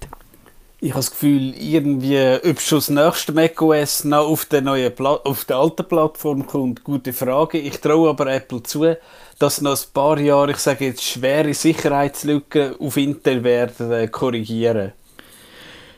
Ich 0.79 0.91
habe 0.91 0.99
das 0.99 1.11
Gefühl, 1.11 1.53
irgendwie, 1.57 2.37
ob 2.43 2.59
schon 2.59 2.79
das 2.79 2.89
nächste 2.89 3.31
macOS 3.31 4.03
noch 4.03 4.27
auf 4.27 4.45
der, 4.45 4.61
neuen 4.61 4.93
Pla 4.93 5.13
auf 5.13 5.45
der 5.45 5.55
alten 5.55 5.87
Plattform 5.87 6.45
kommt, 6.45 6.83
gute 6.83 7.13
Frage. 7.13 7.57
Ich 7.57 7.79
traue 7.79 8.09
aber 8.09 8.27
Apple 8.27 8.61
zu, 8.63 8.97
dass 9.39 9.61
noch 9.61 9.77
ein 9.77 9.93
paar 9.93 10.19
Jahre, 10.19 10.51
ich 10.51 10.57
sage 10.57 10.85
jetzt, 10.85 11.03
schwere 11.03 11.53
Sicherheitslücken 11.53 12.75
auf 12.79 12.97
Intel 12.97 13.43
werden 13.45 13.91
äh, 13.91 14.07
korrigieren. 14.09 14.91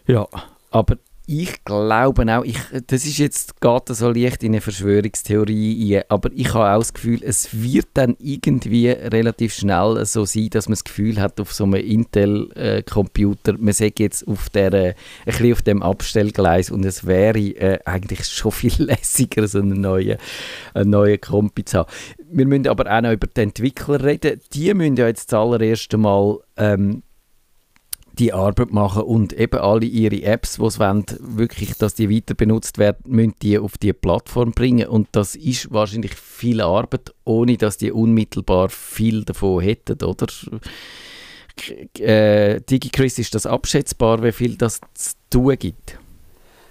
Ja, 0.05 0.27
aber 0.69 0.97
ich 1.27 1.63
glaube 1.63 2.25
auch, 2.35 2.43
ich, 2.43 2.57
das 2.87 3.05
ist 3.05 3.17
jetzt, 3.17 3.59
geht 3.59 3.87
so 3.89 4.09
leicht 4.09 4.43
in 4.43 4.53
eine 4.53 4.61
Verschwörungstheorie 4.61 5.97
ein, 5.97 6.03
aber 6.09 6.29
ich 6.33 6.53
habe 6.53 6.69
auch 6.71 6.79
das 6.79 6.93
Gefühl, 6.93 7.21
es 7.23 7.49
wird 7.51 7.87
dann 7.95 8.15
irgendwie 8.19 8.89
relativ 8.89 9.53
schnell 9.53 10.05
so 10.05 10.25
sein, 10.25 10.49
dass 10.51 10.67
man 10.67 10.73
das 10.73 10.83
Gefühl 10.83 11.19
hat, 11.19 11.39
auf 11.39 11.53
so 11.53 11.63
einem 11.63 11.75
Intel-Computer, 11.75 13.55
man 13.57 13.73
sagt 13.73 13.99
jetzt 13.99 14.27
auf 14.27 14.49
der, 14.49 14.73
äh, 14.73 14.87
ein 14.89 14.95
bisschen 15.25 15.53
auf 15.53 15.61
dem 15.63 15.83
Abstellgleis 15.83 16.69
und 16.69 16.85
es 16.85 17.05
wäre 17.05 17.39
äh, 17.39 17.79
eigentlich 17.85 18.25
schon 18.27 18.51
viel 18.51 18.73
lässiger, 18.77 19.47
so 19.47 19.59
einen 19.59 19.81
neuen, 19.81 20.17
einen 20.73 20.89
neuen 20.91 21.19
Kompi 21.19 21.65
zu 21.65 21.79
haben. 21.79 21.89
Wir 22.31 22.45
müssen 22.45 22.67
aber 22.67 22.91
auch 22.91 23.01
noch 23.01 23.11
über 23.11 23.27
die 23.27 23.41
Entwickler 23.41 24.03
reden. 24.03 24.41
Die 24.53 24.73
müssen 24.73 24.95
ja 24.95 25.07
jetzt 25.07 25.31
das 25.31 25.39
allererste 25.39 25.97
Mal 25.97 26.39
ähm, 26.57 27.03
die 28.15 28.33
Arbeit 28.33 28.71
machen 28.71 29.03
und 29.03 29.33
eben 29.33 29.59
alle 29.59 29.85
ihre 29.85 30.23
Apps, 30.23 30.57
die 30.57 30.69
sie 30.69 30.79
wollen, 30.79 31.05
wirklich, 31.19 31.75
dass 31.75 31.95
die 31.95 32.09
weiter 32.09 32.33
benutzt 32.33 32.77
werden, 32.77 33.03
müssen 33.05 33.35
die 33.41 33.59
auf 33.59 33.77
die 33.77 33.93
Plattform 33.93 34.51
bringen 34.51 34.87
und 34.87 35.09
das 35.11 35.35
ist 35.35 35.71
wahrscheinlich 35.71 36.15
viel 36.15 36.61
Arbeit, 36.61 37.13
ohne 37.23 37.57
dass 37.57 37.77
die 37.77 37.91
unmittelbar 37.91 38.69
viel 38.69 39.23
davon 39.23 39.61
hätten, 39.61 40.03
oder? 40.03 40.27
Äh, 41.99 42.61
DigiChris, 42.61 43.17
ist 43.19 43.33
das 43.33 43.45
abschätzbar, 43.45 44.21
wie 44.23 44.33
viel 44.33 44.57
das 44.57 44.81
zu 44.93 45.13
tun 45.29 45.55
gibt? 45.57 45.97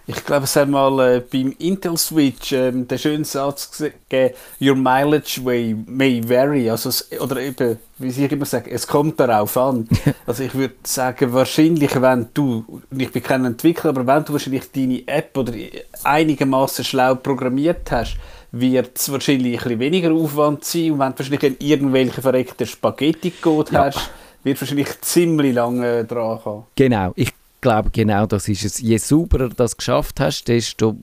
Ich 0.07 0.23
glaube, 0.25 0.45
es 0.45 0.55
hat 0.55 0.69
mal 0.69 1.17
äh, 1.17 1.21
beim 1.21 1.55
Intel 1.59 1.97
Switch 1.97 2.53
äh, 2.53 2.71
den 2.73 2.99
schönen 2.99 3.25
Satz 3.25 3.79
gegeben, 3.79 4.35
Your 4.61 4.75
mileage 4.75 5.41
may, 5.43 5.75
may 5.87 6.21
vary. 6.23 6.69
Also 6.69 6.91
es, 6.91 7.11
oder 7.19 7.41
eben, 7.41 7.79
wie 7.99 8.09
ich 8.09 8.33
immer 8.33 8.45
sage, 8.45 8.71
es 8.71 8.87
kommt 8.87 9.19
darauf 9.19 9.57
an. 9.57 9.89
also 10.27 10.43
ich 10.43 10.55
würde 10.55 10.75
sagen, 10.83 11.33
wahrscheinlich, 11.33 12.01
wenn 12.01 12.29
du, 12.35 12.83
ich 12.97 13.13
bin 13.13 13.23
kein 13.23 13.47
Entwickler, 13.47 13.91
aber 13.91 14.07
wenn 14.07 14.25
du 14.25 14.35
wahrscheinlich 14.35 14.71
deine 14.73 15.09
App 15.09 15.37
oder 15.39 15.55
einigermaßen 16.03 16.85
schlau 16.85 17.15
programmiert 17.15 17.91
hast, 17.91 18.17
wird 18.53 18.99
es 18.99 19.11
wahrscheinlich 19.11 19.55
ein 19.55 19.63
bisschen 19.63 19.81
weniger 19.81 20.13
Aufwand 20.13 20.65
sein. 20.65 20.93
Und 20.93 20.99
wenn 20.99 21.13
du 21.13 21.19
wahrscheinlich 21.19 21.63
irgendwelche 21.63 22.21
verreckten 22.21 22.67
Spaghetti-Code 22.67 23.73
ja. 23.73 23.85
hast, 23.87 24.11
wird 24.43 24.61
wahrscheinlich 24.61 25.01
ziemlich 25.01 25.55
lange 25.55 26.05
dran 26.05 26.41
haben. 26.45 26.65
Genau. 26.77 27.13
Ich 27.17 27.33
glaube, 27.65 27.91
genau 27.91 28.27
das 28.27 28.47
ist 28.47 28.65
es. 28.65 28.79
Je 28.79 28.99
sauberer 28.99 29.49
du 29.49 29.55
das 29.55 29.77
geschafft 29.77 30.21
hast, 30.21 30.45
desto, 30.45 30.97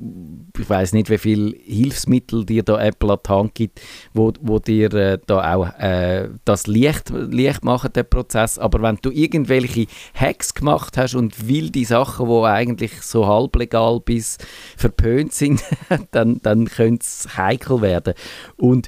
ich 0.57 0.69
weiß 0.69 0.93
nicht, 0.93 1.09
wie 1.09 1.17
viel 1.17 1.59
Hilfsmittel 1.65 2.45
dir 2.45 2.61
da 2.61 2.79
Apple 2.79 3.11
an 3.11 3.19
die 3.25 3.29
Hand 3.29 3.55
gibt, 3.55 3.81
wo, 4.13 4.31
wo 4.39 4.59
dir 4.59 4.93
äh, 4.93 5.17
da 5.25 5.55
auch 5.55 5.67
äh, 5.79 6.29
das 6.45 6.67
leicht, 6.67 7.09
leicht 7.09 7.65
machen, 7.65 7.91
den 7.93 8.07
Prozess. 8.07 8.59
Aber 8.59 8.81
wenn 8.83 8.97
du 9.01 9.09
irgendwelche 9.09 9.87
Hacks 10.13 10.53
gemacht 10.53 10.97
hast 10.97 11.15
und 11.15 11.47
wilde 11.47 11.83
Sachen, 11.83 12.29
die 12.29 12.45
eigentlich 12.45 13.01
so 13.01 13.25
halblegal 13.25 13.99
bis 13.99 14.37
verpönt 14.77 15.33
sind, 15.33 15.63
dann, 16.11 16.41
dann 16.43 16.65
könnte 16.65 17.01
es 17.01 17.37
heikel 17.37 17.81
werden. 17.81 18.13
Und 18.55 18.87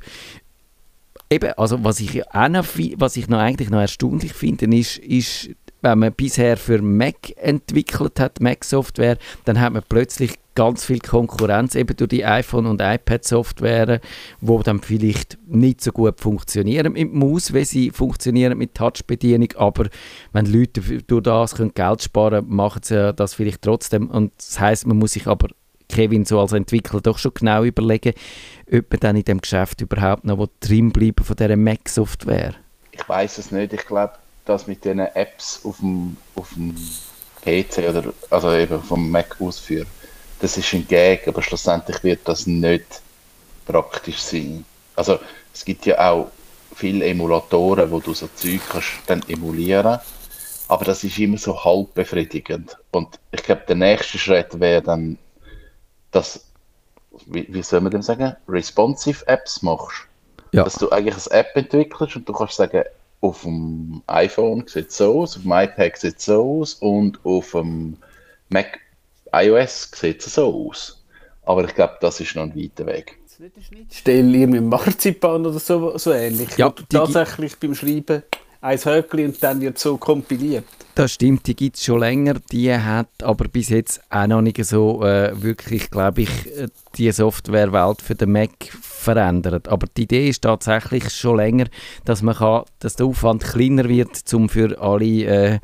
eben, 1.31 1.51
also 1.53 1.83
was 1.83 1.99
ich 1.99 2.27
auch 2.33 2.49
noch, 2.49 2.65
was 2.97 3.17
ich 3.17 3.27
noch 3.27 3.39
eigentlich 3.39 3.71
noch 3.71 3.79
erstaunlich 3.79 4.33
finde, 4.33 4.65
ist, 4.77 4.99
ist 4.99 5.49
wenn 5.83 5.99
man 5.99 6.13
bisher 6.13 6.57
für 6.57 6.81
Mac 6.81 7.33
entwickelt 7.35 8.19
hat, 8.19 8.39
Mac-Software, 8.39 9.17
dann 9.45 9.59
hat 9.59 9.73
man 9.73 9.83
plötzlich 9.87 10.39
ganz 10.55 10.85
viel 10.85 10.99
Konkurrenz 10.99 11.75
eben 11.75 11.95
durch 11.95 12.09
die 12.09 12.25
iPhone- 12.25 12.67
und 12.67 12.81
iPad-Software, 12.81 13.99
wo 14.39 14.61
dann 14.63 14.81
vielleicht 14.81 15.37
nicht 15.45 15.81
so 15.81 15.91
gut 15.91 16.19
funktionieren 16.21 16.93
mit 16.93 17.13
Maus, 17.13 17.53
wie 17.53 17.65
sie 17.65 17.91
funktionieren 17.91 18.57
mit 18.57 18.75
Touch-Bedienung, 18.75 19.49
aber 19.57 19.87
wenn 20.31 20.45
Leute 20.45 20.81
durch 20.81 21.23
das 21.23 21.55
können 21.55 21.73
Geld 21.73 22.01
sparen 22.01 22.45
können, 22.45 22.55
machen 22.55 22.81
sie 22.83 23.13
das 23.13 23.33
vielleicht 23.33 23.61
trotzdem 23.61 24.09
und 24.09 24.31
das 24.37 24.59
heißt, 24.59 24.87
man 24.87 24.97
muss 24.97 25.13
sich 25.13 25.27
aber 25.27 25.49
Kevin 25.89 26.23
so 26.23 26.39
als 26.39 26.53
Entwickler 26.53 27.01
doch 27.01 27.17
schon 27.17 27.33
genau 27.33 27.63
überlegen, 27.63 28.13
ob 28.71 28.89
man 28.89 28.99
dann 29.01 29.15
in 29.17 29.23
dem 29.23 29.41
Geschäft 29.41 29.81
überhaupt 29.81 30.23
noch 30.23 30.47
drin 30.61 30.91
bleiben 30.91 31.23
von 31.23 31.35
dieser 31.35 31.57
Mac-Software. 31.57 32.53
Ich 32.91 33.07
weiß 33.09 33.39
es 33.39 33.51
nicht. 33.51 33.73
Ich 33.73 33.85
glaube, 33.85 34.13
das 34.45 34.67
mit 34.67 34.85
den 34.85 34.99
Apps 34.99 35.61
auf 35.63 35.77
dem, 35.77 36.17
auf 36.35 36.49
dem 36.53 36.75
PC 37.43 37.89
oder 37.89 38.13
also 38.29 38.53
eben 38.53 38.81
vom 38.81 39.09
Mac 39.09 39.37
ausführen, 39.39 39.87
das 40.39 40.57
ist 40.57 40.73
ein 40.73 40.87
Gag, 40.87 41.27
aber 41.27 41.41
schlussendlich 41.41 42.03
wird 42.03 42.27
das 42.27 42.47
nicht 42.47 43.01
praktisch 43.65 44.19
sein. 44.19 44.65
Also 44.95 45.19
es 45.53 45.63
gibt 45.63 45.85
ja 45.85 46.11
auch 46.11 46.31
viele 46.75 47.05
Emulatoren, 47.05 47.91
wo 47.91 47.99
du 47.99 48.13
so 48.13 48.27
Zeug 48.35 48.61
kannst 48.69 48.89
dann 49.07 49.23
emulieren, 49.27 49.99
aber 50.67 50.85
das 50.85 51.03
ist 51.03 51.17
immer 51.19 51.37
so 51.37 51.63
halb 51.63 51.93
befriedigend. 51.93 52.77
Und 52.91 53.19
ich 53.31 53.43
glaube, 53.43 53.63
der 53.67 53.75
nächste 53.75 54.17
Schritt 54.17 54.59
wäre 54.59 54.81
dann, 54.81 55.17
dass, 56.11 56.45
wie, 57.27 57.45
wie 57.49 57.63
soll 57.63 57.81
man 57.81 57.91
dem 57.91 58.01
sagen, 58.01 58.35
responsive 58.47 59.25
Apps 59.27 59.61
machst. 59.61 60.07
Ja. 60.51 60.63
dass 60.63 60.75
du 60.75 60.91
eigentlich 60.91 61.15
eine 61.15 61.39
App 61.39 61.55
entwickelst 61.55 62.15
und 62.15 62.29
du 62.29 62.33
kannst 62.33 62.57
sagen, 62.57 62.83
auf 63.23 63.43
dem 63.43 64.01
iPhone 64.07 64.65
sieht 64.67 64.89
es 64.89 64.97
so 64.97 65.21
aus, 65.21 65.37
auf 65.37 65.43
dem 65.43 65.51
iPad 65.53 65.97
sieht 65.97 66.17
es 66.17 66.25
so 66.25 66.59
aus 66.59 66.73
und 66.75 67.19
auf 67.23 67.51
dem 67.51 67.95
Mac 68.49 68.79
iOS 69.33 69.91
sieht 69.95 70.25
es 70.25 70.35
so 70.35 70.67
aus. 70.67 71.03
Aber 71.43 71.63
ich 71.63 71.73
glaube, 71.73 71.97
das 72.01 72.19
ist 72.19 72.35
noch 72.35 72.43
ein 72.43 72.55
weiter 72.55 72.85
Weg. 72.85 73.17
Stell 73.91 74.35
ihr 74.35 74.47
mit 74.47 74.63
Marzipan 74.63 75.45
oder 75.45 75.59
so, 75.59 75.97
so 75.97 76.11
ähnlich. 76.11 76.57
Ja, 76.57 76.69
tatsächlich 76.89 77.57
beim 77.57 77.73
Schreiben 77.75 78.23
ein 78.63 78.77
Höckli 78.77 79.25
und 79.25 79.43
dann 79.43 79.59
wird 79.61 79.77
so 79.77 79.97
kompiliert. 79.97 80.63
Das 80.95 81.13
stimmt, 81.13 81.47
die 81.47 81.55
gibt 81.55 81.75
es 81.75 81.83
schon 81.83 81.99
länger. 81.99 82.35
Die 82.51 82.71
hat 82.73 83.07
aber 83.23 83.47
bis 83.47 83.69
jetzt 83.69 84.01
auch 84.09 84.27
noch 84.27 84.41
nicht 84.41 84.63
so 84.63 85.03
äh, 85.03 85.31
wirklich, 85.41 85.89
glaube 85.89 86.21
ich, 86.21 86.57
äh, 86.57 86.67
die 86.95 87.11
Softwarewelt 87.11 88.01
für 88.01 88.15
den 88.15 88.31
Mac 88.31 88.51
verändert. 88.81 89.67
Aber 89.67 89.87
die 89.97 90.03
Idee 90.03 90.29
ist 90.29 90.43
tatsächlich 90.43 91.09
schon 91.09 91.37
länger, 91.37 91.65
dass 92.05 92.21
man 92.21 92.35
kann, 92.35 92.63
dass 92.79 92.95
der 92.95 93.07
Aufwand 93.07 93.43
kleiner 93.43 93.89
wird, 93.89 94.33
um 94.33 94.47
für 94.47 94.79
alle 94.79 95.05
äh, 95.05 95.59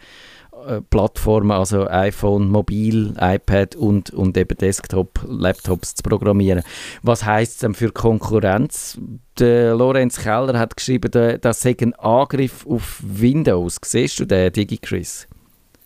äh, 0.70 0.82
Plattformen, 0.82 1.52
also 1.52 1.88
iPhone, 1.88 2.50
Mobil, 2.50 3.16
iPad 3.20 3.76
und, 3.76 4.12
und 4.12 4.38
eben 4.38 4.56
Desktop, 4.56 5.20
Laptops 5.28 5.96
zu 5.96 6.04
programmieren. 6.04 6.62
Was 7.02 7.26
heißt 7.26 7.54
es 7.54 7.58
denn 7.60 7.74
für 7.74 7.92
Konkurrenz? 7.92 9.00
Der 9.40 9.74
Lorenz 9.74 10.20
Keller 10.20 10.60
hat 10.60 10.76
geschrieben, 10.76 11.40
das 11.42 11.62
sei 11.62 11.76
ein 11.82 11.96
Angriff 11.96 12.68
auf 12.68 13.02
Windows. 13.02 13.78
Siehst 13.84 14.20
du 14.20 14.26
den, 14.26 14.54
DigiChris? 14.54 15.28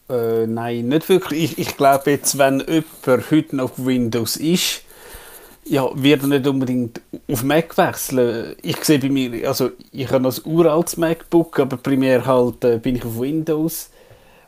Äh, 0.09 0.47
nein, 0.47 0.89
nicht 0.89 1.07
wirklich. 1.07 1.43
Ich, 1.43 1.59
ich 1.59 1.77
glaube 1.77 2.11
jetzt, 2.11 2.37
wenn 2.37 2.59
jemand 2.59 3.31
heute 3.31 3.55
noch 3.55 3.71
Windows 3.77 4.35
ist, 4.35 4.83
ja, 5.65 5.89
wird 5.95 6.23
er 6.23 6.27
nicht 6.27 6.45
unbedingt 6.47 7.01
auf 7.31 7.43
Mac 7.43 7.77
wechseln. 7.77 8.55
Ich 8.61 8.83
sehe 8.83 8.99
bei 8.99 9.09
mir, 9.09 9.47
also 9.47 9.71
ich 9.93 10.11
habe 10.11 10.23
noch 10.23 10.37
ein 10.37 10.51
uraltes 10.51 10.97
MacBook, 10.97 11.57
aber 11.59 11.77
primär 11.77 12.25
halt 12.25 12.65
äh, 12.65 12.79
bin 12.79 12.97
ich 12.97 13.05
auf 13.05 13.17
Windows. 13.17 13.89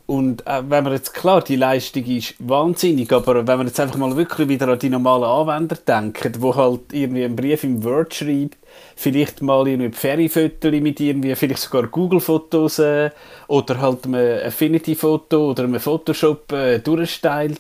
Und 0.08 0.46
äh, 0.46 0.62
wenn 0.70 0.84
man 0.84 0.94
jetzt, 0.94 1.16
klar, 1.16 1.42
die 1.42 1.56
Leistung 1.56 2.06
ist 2.06 2.36
wahnsinnig, 2.38 3.12
aber 3.12 3.48
wenn 3.48 3.58
man 3.58 3.66
jetzt 3.66 3.80
einfach 3.80 3.98
mal 3.98 4.16
wirklich 4.16 4.48
wieder 4.48 4.68
an 4.68 4.78
die 4.78 4.90
normalen 4.90 5.24
Anwender 5.24 5.76
denkt, 5.76 6.42
wo 6.42 6.56
halt 6.56 6.82
irgendwie 6.92 7.26
einen 7.26 7.36
Brief 7.36 7.64
im 7.64 7.84
Word 7.84 8.14
schreibt, 8.14 8.58
vielleicht 8.96 9.42
mal 9.42 9.68
irgendwie 9.68 9.92
Ferryfotos 9.92 10.72
mit 10.74 11.00
irgendwie, 11.00 11.34
vielleicht 11.34 11.64
sogar 11.64 11.88
Google-Fotos 11.88 12.78
äh, 12.80 13.10
oder 13.48 13.82
halt 13.82 14.06
ein 14.06 14.16
Affinity-Foto 14.16 15.50
oder 15.50 15.64
ein 15.64 15.80
Photoshop 15.80 16.52
äh, 16.52 16.78
durchstylt, 16.78 17.60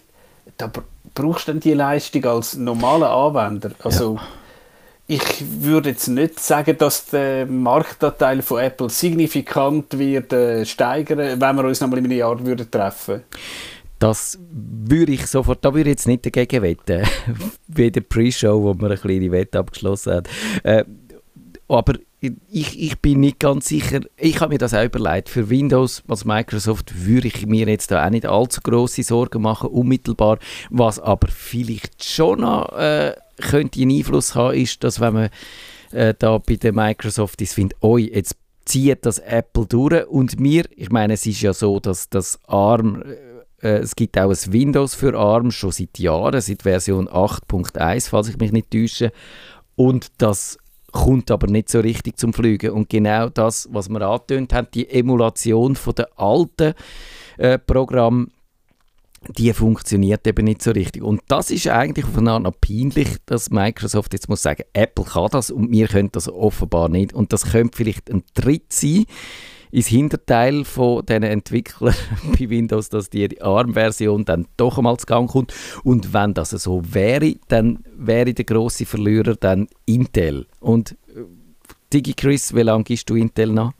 da 0.57 0.67
br- 0.67 0.83
brauchst 1.15 1.47
du 1.47 1.53
dann 1.53 1.61
die 1.61 1.73
Leistung 1.73 2.25
als 2.25 2.55
normaler 2.55 3.09
Anwender. 3.09 3.71
Also, 3.83 4.19
ich 5.07 5.61
würde 5.61 5.89
jetzt 5.89 6.07
nicht 6.07 6.39
sagen, 6.39 6.77
dass 6.77 7.05
der 7.05 7.45
Marktanteil 7.45 8.41
von 8.41 8.59
Apple 8.59 8.89
signifikant 8.89 9.97
wird 9.97 10.33
äh, 10.33 10.65
steigern, 10.65 11.39
wenn 11.39 11.55
wir 11.55 11.63
uns 11.65 11.79
noch 11.79 11.89
mal 11.89 11.99
in 11.99 12.05
einem 12.05 12.17
Jahr 12.17 12.43
würden 12.43 12.69
treffen. 12.69 13.21
Das 13.99 14.37
würde 14.51 15.13
ich 15.13 15.27
sofort, 15.27 15.63
da 15.63 15.73
würde 15.73 15.89
ich 15.89 15.95
jetzt 15.95 16.07
nicht 16.07 16.25
dagegen 16.25 16.63
wetten, 16.63 17.03
wie 17.67 17.91
der 17.91 18.01
Pre-Show, 18.01 18.61
wo 18.61 18.73
man 18.73 18.91
eine 18.91 18.97
kleine 18.97 19.31
Wette 19.31 19.59
abgeschlossen 19.59 20.13
hat. 20.13 20.29
Äh, 20.63 20.83
aber 21.67 21.93
ich, 22.49 22.79
ich 22.79 22.99
bin 22.99 23.19
nicht 23.19 23.39
ganz 23.39 23.67
sicher, 23.67 24.01
ich 24.17 24.39
habe 24.41 24.53
mir 24.53 24.57
das 24.57 24.73
auch 24.73 24.83
überlegt, 24.83 25.29
für 25.29 25.49
Windows 25.49 26.03
als 26.07 26.25
Microsoft 26.25 27.05
würde 27.05 27.27
ich 27.27 27.45
mir 27.45 27.67
jetzt 27.67 27.91
da 27.91 28.05
auch 28.05 28.09
nicht 28.09 28.25
allzu 28.25 28.61
große 28.61 29.03
Sorgen 29.03 29.41
machen, 29.41 29.69
unmittelbar. 29.69 30.39
Was 30.69 30.99
aber 30.99 31.27
vielleicht 31.27 32.03
schon 32.03 32.41
noch 32.41 32.71
äh, 32.77 33.13
könnte 33.37 33.81
einen 33.81 33.97
Einfluss 33.97 34.35
haben, 34.35 34.57
ist, 34.57 34.83
dass 34.83 34.99
wenn 34.99 35.13
man 35.13 35.29
äh, 35.91 36.13
da 36.17 36.37
bei 36.37 36.55
der 36.55 36.73
Microsoft 36.73 37.41
ist, 37.41 37.53
findet, 37.53 37.81
oi, 37.81 38.09
jetzt 38.13 38.35
zieht 38.65 39.05
das 39.05 39.19
Apple 39.19 39.65
durch 39.65 40.07
und 40.07 40.39
mir, 40.39 40.65
ich 40.75 40.89
meine, 40.89 41.13
es 41.13 41.25
ist 41.25 41.41
ja 41.41 41.53
so, 41.53 41.79
dass 41.79 42.09
das 42.09 42.39
ARM 42.47 43.03
äh, 43.61 43.79
es 43.79 43.95
gibt 43.95 44.17
auch 44.17 44.29
ein 44.29 44.53
Windows 44.53 44.95
für 44.95 45.17
ARM 45.17 45.51
schon 45.51 45.71
seit 45.71 45.97
Jahren, 45.99 46.39
seit 46.41 46.63
Version 46.63 47.07
8.1, 47.07 48.09
falls 48.09 48.29
ich 48.29 48.37
mich 48.37 48.51
nicht 48.51 48.71
täusche. 48.71 49.11
Und 49.75 50.07
das 50.19 50.57
kommt 50.95 51.29
aber 51.29 51.47
nicht 51.47 51.69
so 51.69 51.81
richtig 51.81 52.17
zum 52.17 52.33
Fliegen. 52.33 52.71
Und 52.71 52.89
genau 52.89 53.29
das, 53.29 53.67
was 53.71 53.89
wir 53.89 54.01
angetönt 54.01 54.53
haben, 54.53 54.67
die 54.73 54.89
Emulation 54.89 55.77
der 55.97 56.09
alten 56.15 56.73
äh, 57.37 57.59
Programm, 57.59 58.31
die 59.37 59.51
funktioniert 59.53 60.25
eben 60.25 60.45
nicht 60.45 60.61
so 60.61 60.71
richtig. 60.71 61.03
Und 61.03 61.21
das 61.27 61.51
ist 61.51 61.67
eigentlich 61.67 62.05
auf 62.05 62.17
eine 62.17 62.31
Art 62.31 62.43
noch 62.43 62.59
peinlich, 62.59 63.09
dass 63.25 63.49
Microsoft 63.49 64.13
jetzt 64.13 64.29
muss 64.29 64.41
sagen, 64.43 64.63
Apple 64.73 65.05
kann 65.05 65.29
das 65.31 65.51
und 65.51 65.71
wir 65.71 65.87
können 65.87 66.11
das 66.11 66.29
offenbar 66.29 66.89
nicht. 66.89 67.13
Und 67.13 67.33
das 67.33 67.51
könnte 67.51 67.75
vielleicht 67.75 68.09
ein 68.09 68.23
Tritt 68.33 68.71
sein 68.71 69.05
ins 69.75 69.87
Hinterteil 69.87 70.63
von 70.63 71.05
diesen 71.05 71.23
Entwicklern 71.23 71.93
bei 72.39 72.49
Windows, 72.49 72.87
dass 72.87 73.09
die 73.09 73.41
ARM-Version 73.41 74.23
dann 74.23 74.47
doch 74.55 74.77
einmal 74.77 74.95
zu 74.97 75.05
Gang 75.05 75.29
kommt. 75.29 75.53
Und 75.83 76.13
wenn 76.13 76.33
das 76.33 76.51
so 76.51 76.81
wäre, 76.93 77.35
dann 77.49 77.83
wäre 77.93 78.33
der 78.33 78.45
große 78.45 78.85
Verlierer 78.85 79.35
dann 79.35 79.67
Intel. 79.85 80.47
Und 80.61 80.93
äh, 81.13 81.23
DigiChris, 81.91 82.55
wie 82.55 82.61
lange 82.61 82.85
gibst 82.85 83.09
du 83.09 83.15
Intel 83.15 83.51
noch? 83.51 83.73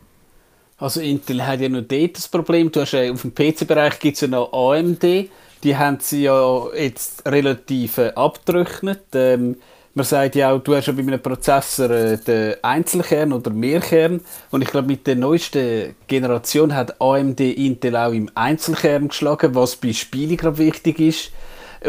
Also 0.77 0.99
Intel 0.99 1.47
hat 1.47 1.61
ja 1.61 1.69
nur 1.69 1.83
dort 1.83 2.17
das 2.17 2.27
Problem. 2.27 2.69
Du 2.69 2.81
hast 2.81 2.91
ja, 2.91 3.09
auf 3.09 3.21
dem 3.21 3.33
PC-Bereich 3.33 3.97
gibt 3.99 4.15
es 4.15 4.21
ja 4.21 4.27
noch 4.27 4.51
AMD. 4.51 5.29
Die 5.63 5.77
haben 5.77 5.99
sie 6.01 6.23
ja 6.23 6.65
jetzt 6.77 7.25
relativ 7.25 7.99
äh, 7.99 8.11
abgetrocknet. 8.15 9.05
Ähm, 9.13 9.55
man 9.95 10.05
sagt 10.05 10.35
ja 10.35 10.51
auch, 10.51 10.59
du 10.59 10.75
hast 10.75 10.87
ja 10.87 10.93
bei 10.93 11.01
einem 11.01 11.21
Prozessor 11.21 11.89
äh, 11.89 12.17
den 12.17 12.55
Einzelkern 12.61 13.31
oder 13.31 13.49
Mehrkern. 13.49 14.19
Und 14.51 14.61
ich 14.61 14.67
glaube, 14.67 14.87
mit 14.87 15.07
der 15.07 15.15
neuesten 15.15 15.95
Generation 16.07 16.75
hat 16.75 17.01
AMD 17.01 17.39
Intel 17.39 17.95
auch 17.95 18.11
im 18.11 18.29
Einzelkern 18.35 19.07
geschlagen, 19.07 19.55
was 19.55 19.77
bei 19.77 19.93
Spielen 19.93 20.35
gerade 20.35 20.57
wichtig 20.57 20.99
ist. 20.99 21.31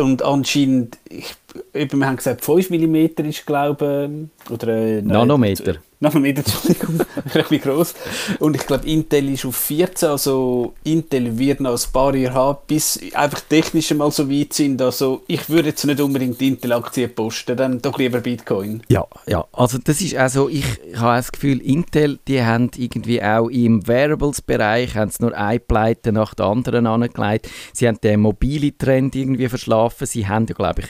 Und 0.00 0.22
anscheinend, 0.22 0.98
ich, 1.08 1.34
wir 1.72 2.06
haben 2.06 2.16
gesagt, 2.16 2.44
5 2.44 2.70
mm 2.70 3.26
ist, 3.26 3.44
glaube 3.44 4.28
ich, 4.46 4.52
oder 4.52 4.68
äh, 4.68 5.02
Nanometer. 5.02 5.76
Nanometer, 5.98 6.42
Entschuldigung, 6.44 6.98
das 6.98 7.06
ist 7.06 7.36
ein 7.36 7.42
bisschen 7.42 7.60
gross. 7.60 7.94
Und 8.38 8.54
ich 8.54 8.66
glaube, 8.66 8.86
Intel 8.86 9.30
ist 9.32 9.46
auf 9.46 9.56
14, 9.56 10.10
also 10.10 10.74
Intel 10.84 11.38
wird 11.38 11.60
noch 11.60 11.72
ein 11.72 11.92
paar 11.92 12.14
Jahre 12.14 12.34
haben, 12.34 12.58
bis 12.66 13.00
einfach 13.14 13.40
technisch 13.40 13.94
mal 13.94 14.10
so 14.10 14.30
weit 14.30 14.52
sind. 14.52 14.82
Also 14.82 15.22
ich 15.26 15.48
würde 15.48 15.70
jetzt 15.70 15.86
nicht 15.86 16.00
unbedingt 16.00 16.40
Intel-Aktien 16.42 17.14
posten, 17.14 17.56
dann 17.56 17.80
doch 17.80 17.98
lieber 17.98 18.20
Bitcoin. 18.20 18.82
Ja, 18.88 19.06
ja, 19.26 19.46
also 19.52 19.78
das 19.78 20.02
ist 20.02 20.16
also, 20.16 20.50
ich 20.50 20.66
habe 20.96 21.16
das 21.16 21.32
Gefühl, 21.32 21.62
Intel, 21.62 22.18
die 22.28 22.42
haben 22.42 22.70
irgendwie 22.76 23.22
auch 23.22 23.48
im 23.48 23.86
Wearables-Bereich 23.86 24.96
haben 24.96 25.10
sie 25.10 25.22
nur 25.22 25.34
eine 25.34 25.60
Pleite 25.60 26.12
nach 26.12 26.34
der 26.34 26.46
anderen 26.46 26.86
angelegt. 26.86 27.48
Sie 27.72 27.88
haben 27.88 27.98
den 28.02 28.20
mobile 28.20 28.76
Trend 28.76 29.16
irgendwie 29.16 29.48
verschlafen. 29.48 30.06
Sie 30.06 30.28
haben 30.28 30.44
ja, 30.46 30.54
glaube 30.54 30.82
ich, 30.82 30.88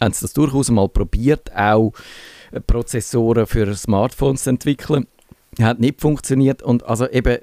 haben 0.00 0.12
sie 0.12 0.22
das 0.22 0.32
durchaus 0.32 0.70
mal 0.70 0.88
probiert, 0.88 1.52
auch 1.54 1.92
Prozessoren 2.60 3.46
für 3.46 3.74
Smartphones 3.74 4.44
zu 4.44 4.50
entwickeln. 4.50 5.06
Hat 5.60 5.78
nicht 5.78 6.00
funktioniert 6.00 6.62
und 6.62 6.84
also 6.84 7.08
eben 7.08 7.38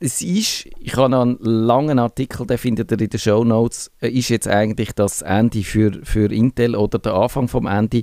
es 0.00 0.20
ist, 0.20 0.66
ich 0.80 0.96
habe 0.96 1.16
einen 1.16 1.38
langen 1.40 1.98
Artikel, 1.98 2.46
den 2.46 2.58
findet 2.58 2.92
ihr 2.92 3.00
in 3.00 3.08
den 3.08 3.18
Show 3.18 3.42
Notes, 3.42 3.90
ist 4.00 4.28
jetzt 4.28 4.46
eigentlich 4.46 4.92
das 4.92 5.22
Ende 5.22 5.62
für, 5.62 5.92
für 6.02 6.30
Intel 6.30 6.76
oder 6.76 6.98
der 6.98 7.14
Anfang 7.14 7.48
vom 7.48 7.66
Ende. 7.66 8.02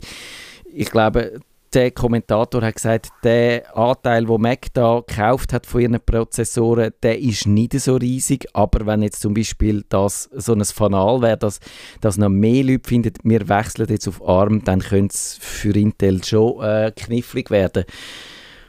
Ich 0.74 0.90
glaube, 0.90 1.40
der 1.74 1.92
Kommentator 1.92 2.62
hat 2.62 2.76
gesagt, 2.76 3.10
der 3.24 3.76
Anteil, 3.78 4.28
wo 4.28 4.38
Mac 4.38 4.74
da 4.74 5.02
gekauft 5.06 5.54
hat 5.54 5.66
von 5.66 5.82
ihren 5.82 6.00
Prozessoren, 6.06 6.92
der 7.02 7.20
ist 7.20 7.48
nicht 7.48 7.80
so 7.80 7.96
riesig, 7.96 8.48
aber 8.54 8.86
wenn 8.86 9.02
jetzt 9.02 9.22
zum 9.22 9.34
Beispiel 9.34 9.86
das 9.90 10.30
so 10.34 10.54
ein 10.54 10.64
Fanal 10.66 11.22
wäre, 11.22 11.38
dass, 11.38 11.60
dass 12.02 12.18
noch 12.18 12.30
mehr 12.30 12.64
Leute 12.64 12.88
finden, 12.88 13.14
wir 13.24 13.48
wechseln 13.48 13.88
jetzt 13.90 14.08
auf 14.08 14.28
ARM, 14.28 14.64
dann 14.64 14.82
könnte 14.82 15.14
es 15.14 15.38
für 15.40 15.76
Intel 15.76 16.24
schon 16.24 16.62
äh, 16.62 16.92
knifflig 16.96 17.50
werden. 17.50 17.86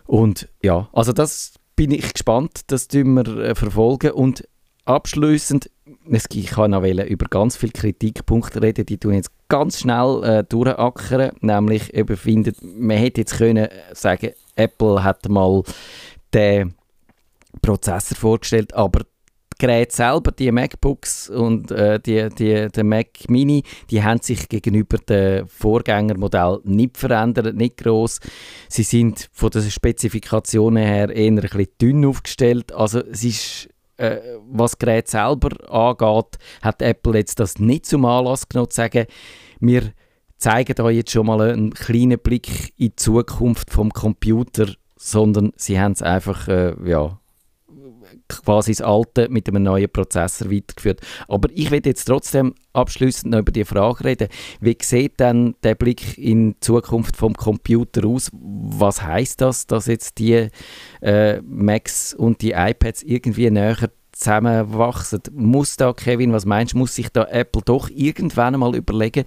Und 0.06 0.48
ja, 0.62 0.88
also 0.92 1.12
das 1.12 1.54
bin 1.74 1.90
ich 1.90 2.12
gespannt, 2.12 2.60
das 2.68 2.88
tun 2.88 3.14
wir 3.14 3.26
äh, 3.38 3.54
verfolgen. 3.54 4.12
Und 4.12 4.46
abschließend, 4.84 5.70
ich 6.10 6.46
kann 6.46 6.72
noch 6.72 6.84
über 6.84 7.26
ganz 7.26 7.56
viele 7.56 7.72
Kritikpunkte 7.72 8.62
reden, 8.62 8.86
die 8.86 8.98
tun 8.98 9.14
jetzt 9.14 9.30
ganz 9.52 9.80
schnell 9.80 10.24
äh, 10.24 10.44
durchackern, 10.44 11.32
nämlich 11.42 11.92
eben 11.92 12.16
findet, 12.16 12.56
man 12.62 12.96
hätte 12.96 13.20
jetzt 13.20 13.36
können 13.36 13.68
sagen, 13.92 14.30
Apple 14.56 15.04
hat 15.04 15.28
mal 15.28 15.62
den 16.32 16.72
Prozessor 17.60 18.16
vorgestellt, 18.16 18.72
aber 18.72 19.00
die 19.00 19.66
Geräte 19.66 19.94
selber, 19.94 20.32
die 20.32 20.50
MacBooks 20.50 21.28
und 21.28 21.70
äh, 21.70 22.00
die, 22.00 22.30
die, 22.30 22.68
der 22.68 22.82
Mac 22.82 23.28
Mini, 23.28 23.62
die 23.90 24.02
haben 24.02 24.22
sich 24.22 24.48
gegenüber 24.48 24.96
dem 24.96 25.46
Vorgängermodell 25.46 26.60
nicht 26.64 26.96
verändert, 26.96 27.54
nicht 27.54 27.76
groß. 27.76 28.20
Sie 28.70 28.84
sind 28.84 29.28
von 29.34 29.50
den 29.50 29.70
Spezifikationen 29.70 30.82
her 30.82 31.10
eher 31.10 31.26
ein 31.26 31.36
bisschen 31.36 31.66
dünn 31.78 32.06
aufgestellt. 32.06 32.72
Also 32.72 33.00
es 33.00 33.22
ist, 33.22 33.68
äh, 33.98 34.16
was 34.50 34.78
Gerät 34.78 35.08
selber 35.08 35.50
angeht, 35.70 36.38
hat 36.62 36.80
Apple 36.80 37.18
jetzt 37.18 37.38
das 37.38 37.58
nicht 37.58 37.84
zum 37.84 38.06
Anlass 38.06 38.48
genommen, 38.48 38.70
zu 38.70 38.76
sagen, 38.76 39.04
wir 39.62 39.92
zeigen 40.36 40.78
euch 40.82 40.96
jetzt 40.96 41.12
schon 41.12 41.26
mal 41.26 41.40
einen 41.40 41.72
kleinen 41.72 42.18
Blick 42.18 42.74
in 42.76 42.88
die 42.88 42.96
Zukunft 42.96 43.70
vom 43.70 43.90
Computer 43.90 44.66
sondern 45.02 45.52
sie 45.56 45.80
haben 45.80 45.92
es 45.92 46.02
einfach, 46.02 46.46
äh, 46.46 46.74
ja, 46.88 47.18
quasi 48.28 48.72
das 48.72 48.82
Alte 48.82 49.28
mit 49.30 49.48
einem 49.48 49.64
neuen 49.64 49.90
Prozessor 49.90 50.50
weitergeführt. 50.50 51.00
Aber 51.28 51.48
ich 51.52 51.70
will 51.70 51.80
jetzt 51.84 52.04
trotzdem 52.04 52.54
abschließend 52.72 53.32
noch 53.32 53.40
über 53.40 53.52
die 53.52 53.64
Frage 53.64 54.04
reden. 54.04 54.28
Wie 54.60 54.76
sieht 54.80 55.18
denn 55.18 55.56
der 55.62 55.74
Blick 55.74 56.18
in 56.18 56.52
die 56.52 56.60
Zukunft 56.60 57.16
vom 57.16 57.34
Computer 57.34 58.06
aus? 58.06 58.30
Was 58.32 59.02
heißt 59.02 59.40
das, 59.40 59.66
dass 59.66 59.86
jetzt 59.86 60.18
die 60.18 60.48
äh, 61.00 61.40
Macs 61.42 62.14
und 62.14 62.42
die 62.42 62.52
iPads 62.52 63.02
irgendwie 63.02 63.50
näher 63.50 63.90
zusammenwachsen? 64.12 65.22
Muss 65.32 65.76
da, 65.76 65.92
Kevin, 65.92 66.32
was 66.32 66.44
meinst 66.44 66.74
du, 66.74 66.78
muss 66.78 66.94
sich 66.94 67.08
da 67.08 67.24
Apple 67.24 67.62
doch 67.64 67.88
irgendwann 67.90 68.58
mal 68.58 68.74
überlegen, 68.74 69.24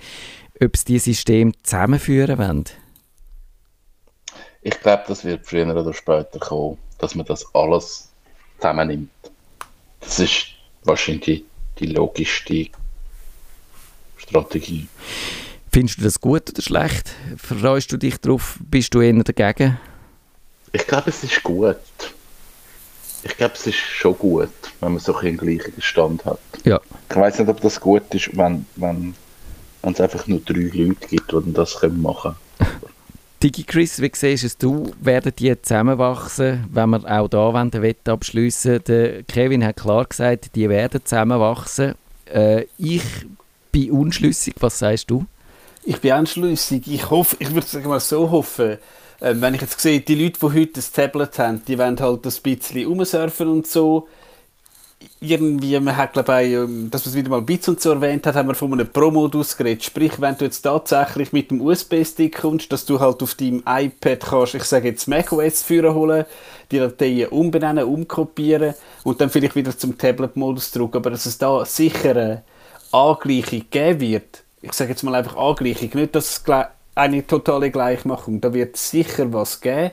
ob 0.62 0.78
sie 0.78 0.86
die 0.86 1.00
Systeme 1.00 1.52
zusammenführen 1.64 2.38
wollen? 2.38 2.66
Ich 4.62 4.80
glaube, 4.80 5.04
das 5.08 5.24
wird 5.24 5.46
früher 5.46 5.68
oder 5.76 5.94
später 5.94 6.40
kommen, 6.40 6.78
dass 6.98 7.14
man 7.14 7.26
das 7.26 7.46
alles 7.54 8.10
zusammennimmt. 8.58 9.10
Das 10.00 10.20
ist 10.20 10.48
wahrscheinlich 10.84 11.44
die 11.80 11.88
logischste 11.88 12.68
Strategie. 14.18 14.88
Findest 15.72 16.00
du 16.00 16.04
das 16.04 16.20
gut 16.22 16.50
oder 16.50 16.62
schlecht? 16.62 17.12
Freust 17.38 17.92
du 17.92 17.98
dich 17.98 18.18
darauf? 18.18 18.58
Bist 18.62 18.94
du 18.94 19.02
eher 19.02 19.14
dagegen? 19.24 19.78
Ich 20.72 20.88
glaube, 20.88 21.10
es 21.10 21.24
ist 21.24 21.44
gut. 21.44 21.76
Ich 23.26 23.38
glaube, 23.38 23.56
es 23.56 23.66
ist 23.66 23.76
schon 23.76 24.16
gut, 24.18 24.50
wenn 24.82 24.94
man 24.94 25.00
so 25.00 25.16
einen 25.16 25.36
gleichen 25.36 25.74
Stand 25.80 26.24
hat. 26.26 26.40
Ja. 26.64 26.80
Ich 27.10 27.16
weiß 27.16 27.40
nicht, 27.40 27.50
ob 27.50 27.60
das 27.60 27.82
gut 27.82 28.14
ist, 28.14 28.38
wenn, 28.38 28.68
wenn, 28.76 29.16
wenn 29.82 29.94
es 29.94 30.00
einfach 30.00 30.28
nur 30.28 30.42
drei 30.42 30.60
Leute 30.60 31.08
gibt, 31.10 31.32
die 31.32 31.54
das 31.54 31.82
machen 31.82 32.36
können. 32.60 32.72
DigiChris, 33.42 34.00
wie 34.02 34.12
siehst 34.14 34.62
du, 34.62 34.92
werden 35.02 35.34
die 35.38 35.60
zusammenwachsen, 35.60 36.66
wenn 36.72 36.90
wir 36.92 37.20
auch 37.20 37.28
da 37.28 37.64
den 37.66 37.82
Wett 37.82 38.08
abschliessen 38.08 38.84
Der 38.88 39.24
Kevin 39.24 39.66
hat 39.66 39.78
klar 39.78 40.06
gesagt, 40.06 40.56
die 40.56 40.70
werden 40.70 41.04
zusammenwachsen. 41.04 41.96
Äh, 42.32 42.66
ich 42.78 43.04
bin 43.72 43.92
unschlüssig, 43.92 44.56
was 44.60 44.80
sagst 44.80 45.10
du? 45.10 45.26
Ich 45.84 46.00
bin 46.00 46.14
unschlüssig. 46.14 46.88
Ich 46.88 47.10
hoffe, 47.10 47.36
ich 47.40 47.54
würde 47.54 47.88
mal 47.88 48.00
so 48.00 48.30
hoffen, 48.30 48.78
äh, 49.26 49.42
wenn 49.42 49.56
ich 49.56 49.62
jetzt 49.62 49.80
sehe, 49.80 50.02
die 50.02 50.16
Leute, 50.16 50.40
die 50.40 50.46
heute 50.46 50.80
ein 50.80 50.86
Tablet 50.94 51.40
haben, 51.40 51.62
die 51.68 51.80
wollen 51.80 52.00
halt 52.00 52.26
ein 52.26 52.34
bisschen 52.44 52.86
umsurfen 52.86 53.48
und 53.48 53.68
so 53.68 54.08
irgendwie, 55.20 55.80
man 55.80 55.98
hat 55.98 56.14
glaube 56.14 56.44
ich, 56.44 56.54
ähm, 56.54 56.90
dass 56.92 57.06
man 57.06 57.10
es 57.12 57.16
wieder 57.16 57.30
mal 57.30 57.40
ein 57.40 57.46
bisschen 57.46 57.78
so 57.78 57.92
erwähnt 57.92 58.26
hat, 58.26 58.36
haben 58.36 58.48
wir 58.48 58.56
von 58.56 58.72
einem 58.72 58.88
Pro-Modus 58.88 59.58
geredet. 59.58 59.84
Sprich, 59.84 60.22
wenn 60.22 60.38
du 60.38 60.46
jetzt 60.46 60.62
tatsächlich 60.62 61.34
mit 61.34 61.52
dem 61.52 61.62
USB-Stick 61.62 62.40
kommst, 62.40 62.72
dass 62.72 62.86
du 62.86 63.00
halt 63.00 63.22
auf 63.22 63.34
deinem 63.36 63.64
iPad 63.68 64.20
kannst, 64.20 64.56
ich 64.56 64.64
sage 64.64 64.90
jetzt 64.90 65.08
macOS 65.08 65.64
führen 65.64 65.94
holen, 65.94 66.26
die 66.72 66.80
Dateien 66.80 67.30
umbenennen, 67.30 67.84
umkopieren 67.84 68.76
und 69.04 69.22
dann 69.22 69.30
vielleicht 69.30 69.56
wieder 69.56 69.78
zum 69.78 69.98
Tablet-Modus 69.98 70.72
zurück. 70.72 70.96
Aber 70.96 71.10
dass 71.10 71.26
es 71.26 71.38
da 71.38 71.66
sicher 71.66 72.12
eine 72.12 72.44
Angleichung 72.92 73.64
geben 73.70 74.00
wird, 74.00 74.44
ich 74.62 74.74
sage 74.74 74.92
jetzt 74.92 75.04
mal 75.04 75.16
einfach 75.16 75.36
Angleichung, 75.36 75.90
nicht, 75.94 76.16
dass 76.16 76.30
es 76.30 76.44
eine 76.96 77.28
totale 77.28 77.72
Gleichmachung, 77.72 78.42
da 78.42 78.54
wird 78.54 78.78
sicher 78.78 79.32
was 79.32 79.62
geben 79.62 79.92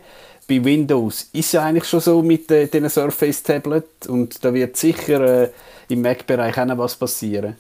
bei 0.49 0.65
Windows 0.65 1.29
ist 1.33 1.53
ja 1.53 1.65
eigentlich 1.65 1.85
schon 1.85 2.01
so 2.01 2.23
mit 2.23 2.51
äh, 2.51 2.67
den 2.67 2.88
Surface 2.88 3.43
Tablet 3.43 4.07
und 4.09 4.45
da 4.45 4.53
wird 4.53 4.77
sicher 4.77 5.45
äh, 5.45 5.51
im 5.88 6.03
Mac-Bereich 6.03 6.59
auch 6.59 6.65
noch 6.65 6.79
was 6.79 6.97
passieren. 6.97 7.57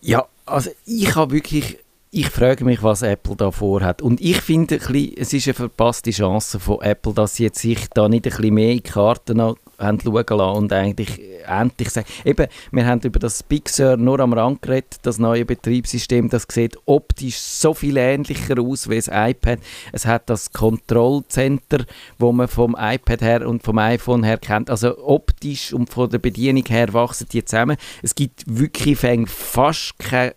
Ja, 0.00 0.26
also 0.44 0.70
ich 0.86 1.14
habe 1.14 1.34
wirklich 1.34 1.78
ich 2.10 2.28
frage 2.28 2.64
mich, 2.64 2.80
was 2.80 3.02
Apple 3.02 3.34
da 3.34 3.50
vorhat. 3.50 4.00
Und 4.00 4.20
ich 4.20 4.40
finde, 4.40 4.76
es 4.76 5.32
ist 5.32 5.48
eine 5.48 5.54
verpasste 5.54 6.12
Chance 6.12 6.60
von 6.60 6.80
Apple, 6.80 7.12
dass 7.12 7.34
sie 7.34 7.42
jetzt 7.42 7.58
sich 7.58 7.88
da 7.92 8.08
nicht 8.08 8.24
ein 8.24 8.30
bisschen 8.30 8.54
mehr 8.54 8.70
in 8.70 8.84
Karten 8.84 9.56
haben 9.78 10.00
schauen 10.00 10.24
lassen 10.28 10.56
und 10.58 10.72
eigentlich 10.72 11.20
endlich 11.46 11.90
sagen, 11.90 12.06
eben, 12.24 12.46
wir 12.70 12.86
haben 12.86 13.00
über 13.00 13.18
das 13.18 13.42
Big 13.42 13.68
Sur 13.68 13.96
nur 13.96 14.20
am 14.20 14.32
Rand 14.32 14.62
geredet, 14.62 14.98
das 15.02 15.18
neue 15.18 15.44
Betriebssystem, 15.44 16.28
das 16.28 16.46
sieht 16.50 16.76
optisch 16.86 17.36
so 17.36 17.74
viel 17.74 17.96
ähnlicher 17.96 18.60
aus 18.60 18.88
wie 18.88 18.96
das 18.96 19.08
iPad. 19.08 19.58
Es 19.92 20.06
hat 20.06 20.30
das 20.30 20.52
Kontrollcenter, 20.52 21.84
wo 22.18 22.32
man 22.32 22.48
vom 22.48 22.76
iPad 22.78 23.20
her 23.22 23.48
und 23.48 23.62
vom 23.62 23.78
iPhone 23.78 24.24
her 24.24 24.38
kennt. 24.38 24.70
Also 24.70 24.98
optisch 24.98 25.72
und 25.72 25.90
von 25.90 26.10
der 26.10 26.18
Bedienung 26.18 26.64
her 26.66 26.92
wachsen 26.92 27.26
die 27.30 27.44
zusammen. 27.44 27.76
Es 28.02 28.14
gibt 28.14 28.44
wirklich 28.46 28.98
fast 29.28 29.98
keine 29.98 30.34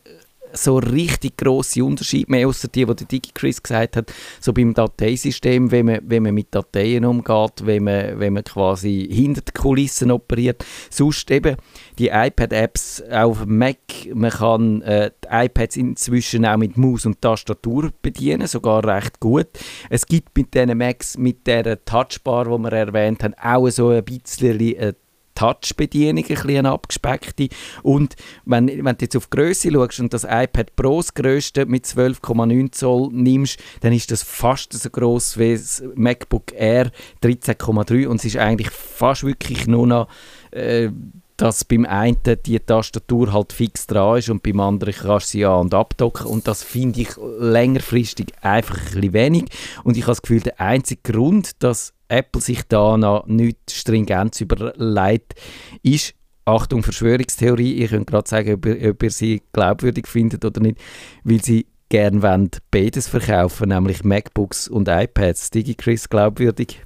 so 0.54 0.78
richtig 0.78 1.38
grosse 1.38 1.84
Unterschied 1.84 2.30
mehr, 2.30 2.48
außer 2.48 2.68
die, 2.68 2.86
die 2.86 2.96
der 2.96 3.08
DigiChris 3.08 3.62
gesagt 3.62 3.98
hat, 3.98 4.14
so 4.40 4.54
beim 4.54 4.74
Dateisystem, 4.74 5.72
wenn 5.72 5.86
man, 5.86 6.00
wenn 6.04 6.24
man 6.24 6.34
mit 6.34 6.54
Dateien 6.54 7.06
umgeht, 7.06 7.66
wenn 7.66 7.84
man, 7.84 8.20
wenn 8.20 8.34
man 8.34 8.44
quasi 8.44 9.08
hinter 9.10 9.42
den 9.42 9.54
Kulissen 9.54 10.12
operiert. 10.12 10.66
Sonst 10.90 11.30
eben 11.32 11.58
die 11.98 12.10
iPad-Apps 12.10 13.04
auf 13.12 13.46
Mac, 13.46 13.78
man 14.14 14.32
kann 14.32 14.82
äh, 14.82 15.12
die 15.24 15.28
iPads 15.30 15.78
inzwischen 15.78 16.46
auch 16.46 16.58
mit 16.58 16.78
Maus 16.78 17.06
und 17.06 17.22
Tastatur 17.22 17.92
bedienen, 18.02 18.48
sogar 18.48 18.84
recht 18.86 19.20
gut. 19.20 19.48
Es 19.90 20.06
gibt 20.06 20.38
mit 20.38 20.54
diesen 20.54 20.78
Macs, 20.78 21.18
mit 21.18 21.48
der 21.48 21.84
Touchbar, 21.86 22.46
die 22.46 22.64
wir 22.64 22.72
erwähnt 22.74 23.24
haben, 23.24 23.34
auch 23.42 23.70
so 23.70 23.90
ein 23.90 24.04
bisschen 24.04 24.60
äh, 24.60 24.94
Touch-Bedienung, 25.38 26.24
ein 26.24 26.28
bisschen 26.28 26.66
abgespeckte. 26.66 27.50
Und 27.84 28.16
wenn, 28.46 28.68
wenn 28.68 28.98
du 28.98 29.06
jetzt 29.06 29.16
auf 29.16 29.28
die 29.28 29.38
Größe 29.38 29.72
schaust 29.72 30.00
und 30.00 30.14
das 30.14 30.24
iPad 30.24 30.76
Pro, 30.76 30.98
das 30.98 31.14
grösste 31.14 31.66
mit 31.66 31.86
12,9 31.86 32.72
Zoll 32.72 33.10
nimmst, 33.12 33.60
dann 33.82 33.94
ist 33.94 34.12
das 34.12 34.24
fast 34.24 34.74
so 34.74 34.90
groß 34.90 35.38
wie 35.38 35.54
das 35.54 35.84
MacBook 35.96 36.54
Air 36.54 36.92
13,3 37.24 38.08
und 38.08 38.18
es 38.18 38.26
ist 38.26 38.38
eigentlich 38.38 38.72
fast 38.72 39.24
wirklich 39.24 39.68
nur 39.68 39.86
noch 39.86 40.08
äh, 40.52 40.90
dass 41.38 41.64
beim 41.64 41.86
einen 41.86 42.18
die 42.46 42.60
Tastatur 42.60 43.32
halt 43.32 43.54
fix 43.54 43.86
dran 43.86 44.18
ist 44.18 44.30
und 44.30 44.42
beim 44.42 44.60
anderen 44.60 44.94
kannst 44.94 45.28
du 45.28 45.38
sie 45.38 45.46
an- 45.46 45.62
und 45.62 45.74
abdocken. 45.74 46.26
Und 46.26 46.48
das 46.48 46.64
finde 46.64 47.02
ich 47.02 47.10
längerfristig 47.40 48.34
einfach 48.42 48.78
ein 48.78 48.86
bisschen 48.86 49.14
wenig. 49.14 49.46
Und 49.84 49.98
ich 49.98 50.04
habe 50.04 50.14
das 50.14 50.24
Gefühl, 50.24 50.42
der 50.42 50.60
einzige 50.60 51.14
Grund, 51.14 51.64
dass 51.64 51.94
Apple 52.10 52.42
sich 52.42 52.64
da 52.68 52.98
noch 52.98 53.28
nicht 53.28 53.72
stringent 53.72 54.40
überlegt, 54.42 55.36
ist, 55.84 56.14
Achtung, 56.46 56.82
Verschwörungstheorie, 56.82 57.84
ich 57.84 57.90
könnte 57.90 58.06
gerade 58.06 58.30
sagen, 58.30 58.54
ob 58.54 58.66
ihr, 58.66 58.92
ob 58.92 59.04
ihr 59.04 59.12
sie 59.12 59.42
glaubwürdig 59.52 60.08
findet 60.08 60.46
oder 60.46 60.62
nicht, 60.62 60.78
weil 61.24 61.44
sie 61.44 61.66
gerne 61.90 62.22
wollen, 62.22 62.50
beides 62.72 63.08
verkaufen, 63.08 63.70
nämlich 63.70 64.04
MacBooks 64.04 64.68
und 64.68 64.88
iPads. 64.88 65.52
Digi 65.52 65.76
Chris, 65.76 66.08
glaubwürdig? 66.10 66.82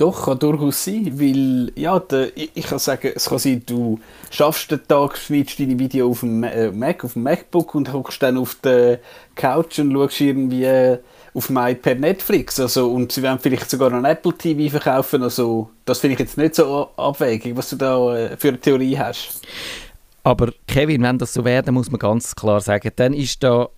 Doch, 0.00 0.24
kann 0.24 0.38
durchaus 0.38 0.82
sein, 0.82 1.20
weil, 1.20 1.72
ja, 1.76 1.98
der, 1.98 2.34
ich, 2.34 2.52
ich, 2.54 2.66
kann 2.66 2.78
sagen, 2.78 3.12
es 3.14 3.28
kann 3.28 3.38
sein, 3.38 3.62
du 3.66 4.00
schaffst 4.30 4.70
den 4.70 4.80
Tag, 4.88 5.18
schneidest 5.18 5.60
deine 5.60 5.78
Video 5.78 6.08
auf 6.08 6.20
dem 6.20 6.42
äh, 6.42 6.70
Mac, 6.70 7.04
auf 7.04 7.12
dem 7.12 7.24
MacBook 7.24 7.74
und 7.74 7.92
hockst 7.92 8.22
dann 8.22 8.38
auf 8.38 8.54
der 8.64 9.00
Couch 9.34 9.78
und 9.78 9.92
schaust 9.92 10.22
irgendwie 10.22 10.64
auf 11.34 11.46
dem 11.46 11.56
iPad 11.56 12.00
Netflix. 12.00 12.58
Also, 12.58 12.90
und 12.90 13.12
sie 13.12 13.22
werden 13.22 13.38
vielleicht 13.40 13.70
sogar 13.70 13.92
ein 13.92 14.04
Apple 14.04 14.32
TV 14.32 14.70
verkaufen. 14.70 15.22
Also, 15.22 15.70
das 15.84 15.98
finde 15.98 16.14
ich 16.14 16.20
jetzt 16.20 16.38
nicht 16.38 16.54
so 16.54 16.90
abwegig, 16.96 17.56
was 17.56 17.70
du 17.70 17.76
da 17.76 18.16
äh, 18.16 18.36
für 18.36 18.48
eine 18.48 18.60
Theorie 18.60 18.98
hast. 18.98 19.42
Aber 20.22 20.52
Kevin, 20.66 21.02
wenn 21.02 21.18
das 21.18 21.32
so 21.32 21.44
werden, 21.44 21.74
muss 21.74 21.90
man 21.90 21.98
ganz 21.98 22.34
klar 22.34 22.60
sagen, 22.60 22.90
dann 22.96 23.14
ist 23.14 23.42
da 23.42 23.68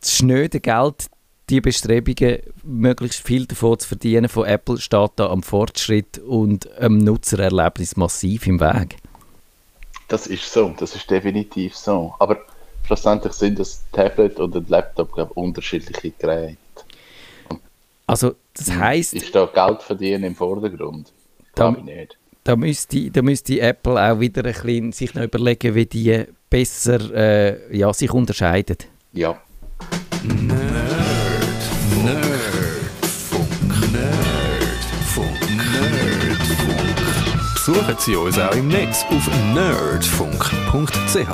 das 0.00 0.16
schnöde 0.16 0.60
Geld, 0.60 1.06
die 1.48 1.60
Bestrebungen, 1.60 2.40
möglichst 2.62 3.26
viel 3.26 3.46
davon 3.46 3.78
zu 3.78 3.88
verdienen 3.88 4.28
von 4.28 4.46
Apple, 4.46 4.78
steht 4.78 5.10
da 5.16 5.28
am 5.30 5.42
Fortschritt 5.42 6.18
und 6.18 6.70
am 6.80 6.98
Nutzererlebnis 6.98 7.96
massiv 7.96 8.46
im 8.46 8.60
Weg. 8.60 8.96
Das 10.08 10.26
ist 10.26 10.52
so, 10.52 10.74
das 10.78 10.94
ist 10.94 11.10
definitiv 11.10 11.76
so. 11.76 12.14
Aber 12.18 12.38
schlussendlich 12.84 13.32
sind 13.32 13.58
das 13.58 13.82
Tablet 13.92 14.38
und 14.40 14.56
ein 14.56 14.66
Laptop 14.68 15.12
glaube 15.12 15.32
unterschiedliche 15.34 16.10
Geräte. 16.10 16.56
Also 18.10 18.34
das 18.54 18.72
heißt, 18.72 19.14
ist 19.14 19.32
da 19.32 19.46
Geld 19.46 19.82
verdienen 19.82 20.24
im 20.24 20.34
Vordergrund? 20.34 21.12
Glaube 21.54 21.78
ich 21.78 21.84
nicht. 21.84 22.18
Da 22.42 22.56
müsste, 22.56 23.08
da 23.08 23.22
müsste 23.22 23.60
Apple 23.60 23.92
auch 23.92 24.18
wieder 24.18 24.44
ein 24.44 24.52
bisschen 24.52 24.90
sich 24.90 25.14
noch 25.14 25.22
überlegen, 25.22 25.76
wie 25.76 25.86
die 25.86 26.24
besser 26.48 26.98
äh, 27.14 27.76
ja, 27.76 27.92
sich 27.92 28.12
unterscheiden. 28.12 28.78
Ja. 29.12 29.40
Nerd, 30.24 30.50
Nerdfunk, 32.04 33.48
Nerdfunk, 33.92 35.40
Nerdfunk. 35.72 36.96
Besuchen 37.54 37.96
Sie 38.00 38.16
uns 38.16 38.40
auch 38.40 38.56
im 38.56 38.66
Netz 38.66 39.04
auf 39.08 39.28
nerdfunk.ch. 39.54 41.30